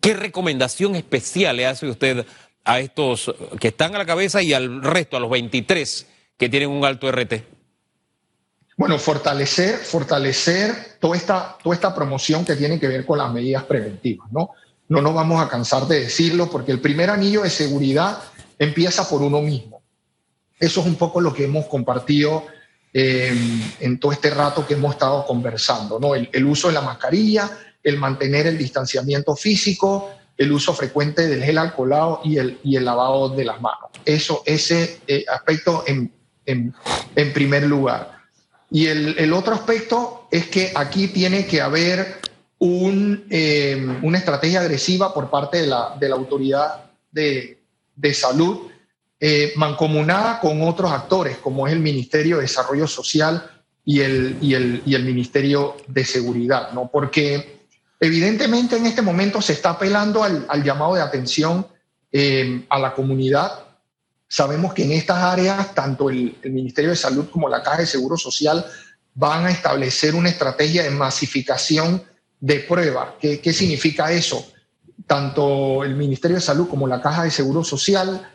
¿qué 0.00 0.12
recomendación 0.14 0.94
especial 0.94 1.56
le 1.56 1.66
hace 1.66 1.86
usted 1.86 2.26
a 2.64 2.80
estos 2.80 3.34
que 3.60 3.68
están 3.68 3.94
a 3.94 3.98
la 3.98 4.06
cabeza 4.06 4.42
y 4.42 4.52
al 4.52 4.82
resto, 4.82 5.16
a 5.16 5.20
los 5.20 5.30
23 5.30 6.06
que 6.36 6.48
tienen 6.48 6.70
un 6.70 6.84
alto 6.84 7.10
RT? 7.10 7.34
Bueno, 8.76 8.98
fortalecer, 8.98 9.76
fortalecer 9.76 10.98
toda 10.98 11.16
esta, 11.16 11.56
toda 11.62 11.74
esta 11.74 11.94
promoción 11.94 12.44
que 12.44 12.56
tiene 12.56 12.80
que 12.80 12.88
ver 12.88 13.06
con 13.06 13.18
las 13.18 13.32
medidas 13.32 13.62
preventivas, 13.64 14.30
¿no? 14.32 14.50
No 14.88 15.00
nos 15.00 15.14
vamos 15.14 15.40
a 15.40 15.48
cansar 15.48 15.86
de 15.86 16.00
decirlo 16.00 16.50
porque 16.50 16.72
el 16.72 16.80
primer 16.80 17.08
anillo 17.08 17.42
de 17.42 17.50
seguridad 17.50 18.18
empieza 18.58 19.08
por 19.08 19.22
uno 19.22 19.40
mismo. 19.40 19.82
Eso 20.58 20.80
es 20.80 20.86
un 20.86 20.96
poco 20.96 21.20
lo 21.20 21.32
que 21.32 21.44
hemos 21.44 21.66
compartido 21.66 22.46
eh, 22.92 23.32
en 23.80 23.98
todo 24.00 24.12
este 24.12 24.30
rato 24.30 24.66
que 24.66 24.74
hemos 24.74 24.94
estado 24.94 25.24
conversando, 25.24 25.98
¿no? 25.98 26.14
el 26.14 26.44
uso 26.44 26.68
de 26.68 26.74
la 26.74 26.80
mascarilla, 26.80 27.50
el 27.82 27.98
mantener 27.98 28.46
el 28.46 28.58
distanciamiento 28.58 29.36
físico, 29.36 30.10
el 30.36 30.52
uso 30.52 30.74
frecuente 30.74 31.26
del 31.26 31.42
gel 31.42 31.58
alcoholado 31.58 32.20
y 32.24 32.38
el, 32.38 32.58
y 32.62 32.76
el 32.76 32.84
lavado 32.84 33.28
de 33.28 33.44
las 33.44 33.60
manos. 33.60 33.90
Eso, 34.04 34.42
ese 34.46 35.00
eh, 35.06 35.24
aspecto 35.28 35.84
en, 35.86 36.12
en, 36.46 36.74
primer 37.32 37.64
lugar. 37.64 38.18
Y 38.70 38.86
el, 38.86 39.16
el, 39.18 39.32
otro 39.32 39.54
aspecto 39.54 40.26
es 40.30 40.48
que 40.48 40.72
aquí 40.74 41.08
tiene 41.08 41.46
que 41.46 41.60
haber 41.60 42.20
un, 42.58 43.26
eh, 43.30 43.98
una 44.02 44.18
estrategia 44.18 44.60
agresiva 44.60 45.14
por 45.14 45.30
parte 45.30 45.58
de 45.58 45.66
la, 45.68 45.96
de 45.98 46.08
la 46.08 46.16
autoridad 46.16 46.90
de, 47.10 47.62
de 47.94 48.14
salud, 48.14 48.68
eh, 49.20 49.52
mancomunada 49.56 50.40
con 50.40 50.62
otros 50.62 50.90
actores, 50.90 51.38
como 51.38 51.66
es 51.66 51.72
el 51.72 51.80
Ministerio 51.80 52.36
de 52.36 52.42
Desarrollo 52.42 52.86
Social 52.86 53.50
y 53.84 54.00
el, 54.00 54.38
y 54.40 54.54
el, 54.54 54.82
y 54.84 54.94
el 54.94 55.04
Ministerio 55.04 55.76
de 55.86 56.04
Seguridad, 56.04 56.72
¿no? 56.72 56.90
Porque 56.90 57.53
Evidentemente 58.04 58.76
en 58.76 58.86
este 58.86 59.02
momento 59.02 59.40
se 59.40 59.54
está 59.54 59.70
apelando 59.70 60.22
al, 60.22 60.62
llamado 60.62 60.94
de 60.94 61.02
atención 61.02 61.66
eh, 62.12 62.64
a 62.68 62.78
la 62.78 62.92
comunidad, 62.92 63.64
Sabemos 64.26 64.74
que 64.74 64.82
en 64.82 64.90
estas 64.90 65.18
áreas, 65.18 65.76
tanto 65.76 66.10
el, 66.10 66.36
Ministerio 66.42 66.90
de 66.90 66.96
Salud 66.96 67.26
como 67.30 67.48
la 67.48 67.62
Caja 67.62 67.82
de 67.82 67.86
Seguro 67.86 68.16
Social 68.16 68.66
van 69.14 69.46
a 69.46 69.50
establecer 69.52 70.16
una 70.16 70.28
estrategia 70.28 70.82
de 70.82 70.90
masificación 70.90 72.02
de 72.40 72.58
pruebas. 72.58 73.10
¿Qué, 73.20 73.38
¿Qué, 73.38 73.52
significa 73.52 74.10
eso? 74.10 74.44
Tanto 75.06 75.84
el 75.84 75.94
Ministerio 75.94 76.36
de 76.38 76.40
Salud 76.40 76.68
como 76.68 76.88
la 76.88 77.00
Caja 77.00 77.22
de 77.22 77.30
Seguro 77.30 77.62
Social 77.62 78.28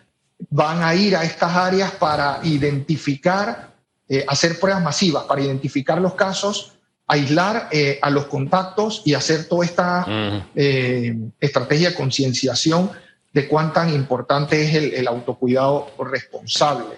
van 0.49 0.84
a 0.84 0.95
ir 0.95 1.17
a 1.17 1.25
estas 1.25 1.53
áreas 1.53 1.91
para 1.91 2.39
identificar, 2.43 3.73
eh, 4.08 4.23
hacer 4.25 4.58
pruebas 4.58 4.82
masivas, 4.82 5.25
para 5.25 5.41
identificar 5.41 5.99
los 5.99 6.13
casos, 6.13 6.78
aislar 7.09 7.69
eh, 7.71 7.97
a 8.01 8.09
los 8.11 8.27
contactos 8.27 9.01
y 9.03 9.15
hacer 9.15 9.45
toda 9.49 9.65
esta 9.65 10.45
eh, 10.55 11.17
estrategia 11.39 11.89
de 11.89 11.95
concienciación 11.95 12.91
de 13.33 13.47
cuán 13.47 13.73
tan 13.73 13.93
importante 13.93 14.63
es 14.63 14.93
el, 14.93 15.07
autocuidado 15.07 15.91
responsable. 15.99 16.97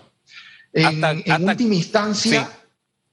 En, 0.73 1.01
última 1.43 1.75
instancia, 1.75 2.49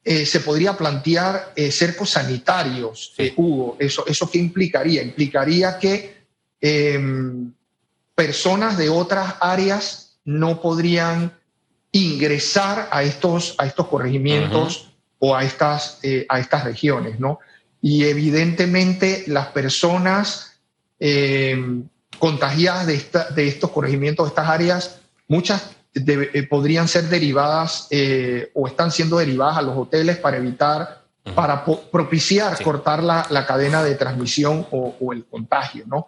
eh, 0.05 0.27
se 0.27 0.41
podría 0.41 0.77
plantear 0.77 1.53
cercos 1.71 2.11
sanitarios, 2.11 3.15
eh, 3.19 3.33
Hugo. 3.37 3.77
Eso, 3.79 4.05
¿Eso 4.07 4.29
qué 4.29 4.39
implicaría? 4.39 5.03
Implicaría 5.03 5.79
que 5.79 6.17
em, 6.61 7.53
personas 8.15 8.77
de 8.77 8.89
otras 8.89 9.35
áreas 9.41 10.19
no 10.25 10.61
podrían 10.61 11.33
ingresar 11.93 12.89
a 12.91 13.05
estos, 13.05 13.55
a 13.59 13.67
estos 13.67 13.87
corregimientos 13.87 14.88
o 15.19 15.35
a 15.35 15.45
estas, 15.45 16.01
a 16.29 16.39
estas 16.39 16.65
regiones, 16.65 17.19
¿no? 17.19 17.41
Y 17.81 18.05
evidentemente 18.05 19.25
las 19.27 19.49
personas 19.49 20.59
em, 20.99 21.85
contagiadas 22.19 22.87
de, 22.87 23.05
de 23.35 23.49
estos 23.49 23.71
corregimientos, 23.71 24.27
de 24.27 24.29
estas 24.29 24.49
áreas, 24.49 25.01
muchas 25.29 25.71
eh, 25.95 26.47
podrían 26.49 26.87
ser 26.87 27.05
derivadas 27.05 27.87
eh, 27.91 28.51
o 28.55 28.67
están 28.67 28.93
siendo 28.93 29.19
derivadas 29.19 29.57
a 29.57 29.63
los 29.63 29.77
hoteles 29.77 30.17
para 30.19 30.37
evitar, 30.37 31.03
para 31.35 31.65
propiciar 31.65 32.63
cortar 32.63 33.03
la, 33.03 33.27
la, 33.31 33.47
cadena 33.47 33.83
de 33.83 33.95
transmisión 33.95 34.67
o, 34.71 35.13
el 35.13 35.25
contagio, 35.27 35.85
¿no? 35.87 36.07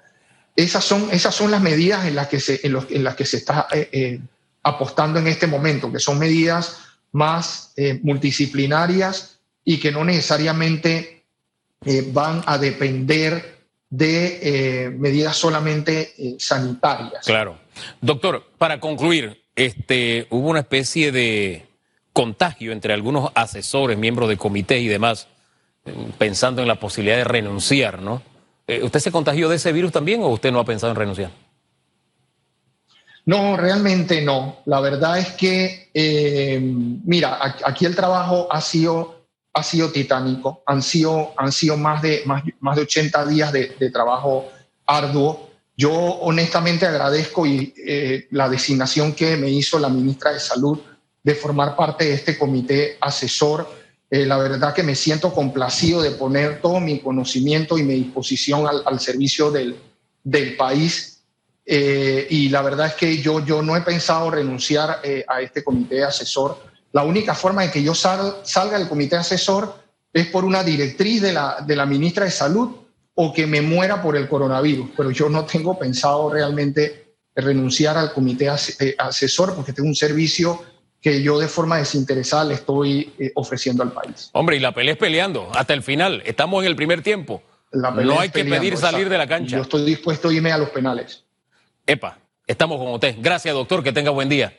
Esas 0.55 0.85
son, 0.85 1.09
esas 1.13 1.35
son 1.35 1.51
las 1.51 1.63
medidas 1.63 2.07
en 2.07 2.15
las 2.15 2.29
que 2.29 2.41
se, 2.41 2.61
en, 2.63 2.79
en 2.91 3.05
las 3.05 3.17
que 3.17 3.25
se 3.25 3.39
está 3.39 3.67
eh, 3.73 4.21
apostando 4.63 5.19
en 5.19 5.27
este 5.27 5.47
momento, 5.47 5.91
que 5.91 5.99
son 5.99 6.19
medidas 6.19 6.79
más 7.13 7.75
multidisciplinarias 8.03 9.41
y 9.65 9.79
que 9.79 9.93
no 9.93 10.05
necesariamente 10.05 11.25
van 12.13 12.43
a 12.47 12.59
depender 12.59 13.61
de 13.91 14.39
eh, 14.85 14.91
medidas 14.91 15.37
solamente 15.37 16.15
eh, 16.17 16.37
sanitarias. 16.39 17.27
Claro. 17.27 17.59
Doctor, 18.01 18.47
para 18.57 18.79
concluir, 18.79 19.43
este, 19.57 20.29
hubo 20.31 20.49
una 20.49 20.61
especie 20.61 21.11
de 21.11 21.67
contagio 22.13 22.73
entre 22.73 22.95
algunos 22.95 23.33
asesores, 23.35 23.99
miembros 23.99 24.29
de 24.29 24.37
comité 24.37 24.79
y 24.79 24.87
demás, 24.87 25.27
eh, 25.85 25.93
pensando 26.19 26.63
en 26.63 26.69
la 26.69 26.77
posibilidad 26.77 27.17
de 27.17 27.25
renunciar, 27.25 28.01
¿no? 28.01 28.23
¿Usted 28.83 29.01
se 29.01 29.11
contagió 29.11 29.49
de 29.49 29.57
ese 29.57 29.73
virus 29.73 29.91
también 29.91 30.23
o 30.23 30.29
usted 30.29 30.53
no 30.53 30.61
ha 30.61 30.65
pensado 30.65 30.93
en 30.93 30.97
renunciar? 30.97 31.33
No, 33.31 33.57
realmente 33.57 34.23
no. 34.23 34.57
La 34.67 34.81
verdad 34.81 35.19
es 35.19 35.29
que, 35.29 35.91
mira, 37.05 37.39
aquí 37.65 37.85
el 37.85 37.95
trabajo 37.95 38.49
ha 38.51 38.61
sido 38.61 39.21
ha 39.53 39.63
sido 39.63 39.91
titánico. 39.91 40.63
Han 40.67 40.83
sido, 40.83 41.33
han 41.37 41.53
sido 41.53 41.77
más, 41.77 42.03
de, 42.03 42.23
más, 42.27 42.43
más 42.61 42.77
de 42.77 42.83
80 42.83 43.27
días 43.27 43.53
de, 43.53 43.91
trabajo 43.93 44.49
arduo. 44.87 45.51
Yo 45.77 45.93
honestamente 45.93 46.87
agradezco 46.87 47.47
y, 47.47 47.73
eh, 47.77 48.27
la 48.31 48.49
designación 48.49 49.13
que 49.13 49.37
me 49.37 49.51
hizo 49.51 49.79
la 49.79 49.89
ministra 49.89 50.33
de 50.33 50.41
Salud 50.41 50.79
de 51.23 51.35
formar 51.35 51.77
parte 51.77 52.07
de 52.07 52.15
este 52.15 52.39
comité 52.39 52.97
asesor. 53.01 53.69
Eh, 54.11 54.27
la 54.27 54.39
verdad 54.39 54.75
que 54.75 54.83
me 54.83 54.95
siento 54.95 55.33
complacido 55.33 56.03
de 56.03 56.11
poner 56.11 56.61
todo 56.61 56.81
mi 56.81 57.01
conocimiento 57.01 57.79
y 57.79 57.83
mi 57.83 57.95
disposición 57.95 58.67
al, 58.67 59.01
servicio 59.01 59.51
del, 59.51 59.77
del 60.25 60.57
país. 60.57 61.20
Eh, 61.73 62.27
y 62.31 62.49
la 62.49 62.63
verdad 62.63 62.89
es 62.89 62.95
que 62.95 63.19
yo, 63.19 63.45
yo 63.45 63.63
no 63.63 63.77
he 63.77 63.83
pensado 63.83 64.31
renunciar 64.31 65.01
a 65.29 65.41
este 65.41 65.63
comité 65.63 66.03
asesor 66.03 66.71
la 66.93 67.05
única 67.05 67.35
forma 67.35 67.63
de 67.63 67.71
que 67.71 67.83
yo 67.83 67.95
salga 67.95 68.79
del 68.79 68.89
comité 68.89 69.17
asesor 69.17 69.75
es 70.13 70.27
por 70.27 70.45
una 70.45 70.65
directriz 70.65 71.23
de 71.23 71.33
la, 71.33 71.59
de 71.65 71.77
la 71.77 71.87
ministra 71.87 72.25
de 72.25 72.31
Salud 72.33 72.71
o 73.15 73.33
que 73.33 73.47
me 73.47 73.61
muera 73.61 74.03
por 74.03 74.17
el 74.17 74.29
coronavirus, 74.29 74.91
pero 74.97 75.11
yo 75.11 75.29
no 75.29 75.45
tengo 75.45 75.79
pensado 75.79 76.33
realmente 76.33 77.15
renunciar 77.35 77.97
al 77.97 78.13
comité 78.13 78.49
eh, 78.81 78.95
asesor 78.99 79.55
porque 79.55 79.73
tengo 79.73 79.89
un 79.89 79.95
servicio 79.95 80.65
que 81.01 81.23
yo 81.23 81.39
de 81.39 81.49
forma 81.49 81.79
desinteresada 81.79 82.45
le 82.45 82.55
estoy 82.55 83.13
eh, 83.19 83.31
ofreciendo 83.37 83.83
al 83.83 83.93
país. 83.93 84.31
Hombre, 84.33 84.57
y 84.57 84.61
la 84.61 84.75
pelea 84.75 84.95
es 84.95 84.99
peleando 84.99 85.49
hasta 85.55 85.75
el 85.75 85.83
final. 85.83 86.23
Estamos 86.27 86.63
en 86.63 86.71
el 86.71 86.77
primer 86.77 87.03
tiempo. 87.03 87.43
no 87.73 88.21
hay 88.21 88.31
que 88.31 88.45
pedir 88.45 88.77
salir 88.77 89.09
de 89.09 89.17
la 89.17 89.29
cancha. 89.29 89.57
Yo 89.57 89.63
estoy 89.63 89.85
dispuesto 89.85 90.29
a 90.29 90.33
irme 90.33 90.51
a 90.51 90.59
los 90.59 90.71
penales. 90.71 91.25
Epa, 91.87 92.19
estamos 92.47 92.79
con 92.79 92.93
usted. 92.93 93.17
Gracias, 93.21 93.55
doctor. 93.55 93.83
Que 93.83 93.93
tenga 93.93 94.11
buen 94.11 94.29
día. 94.29 94.57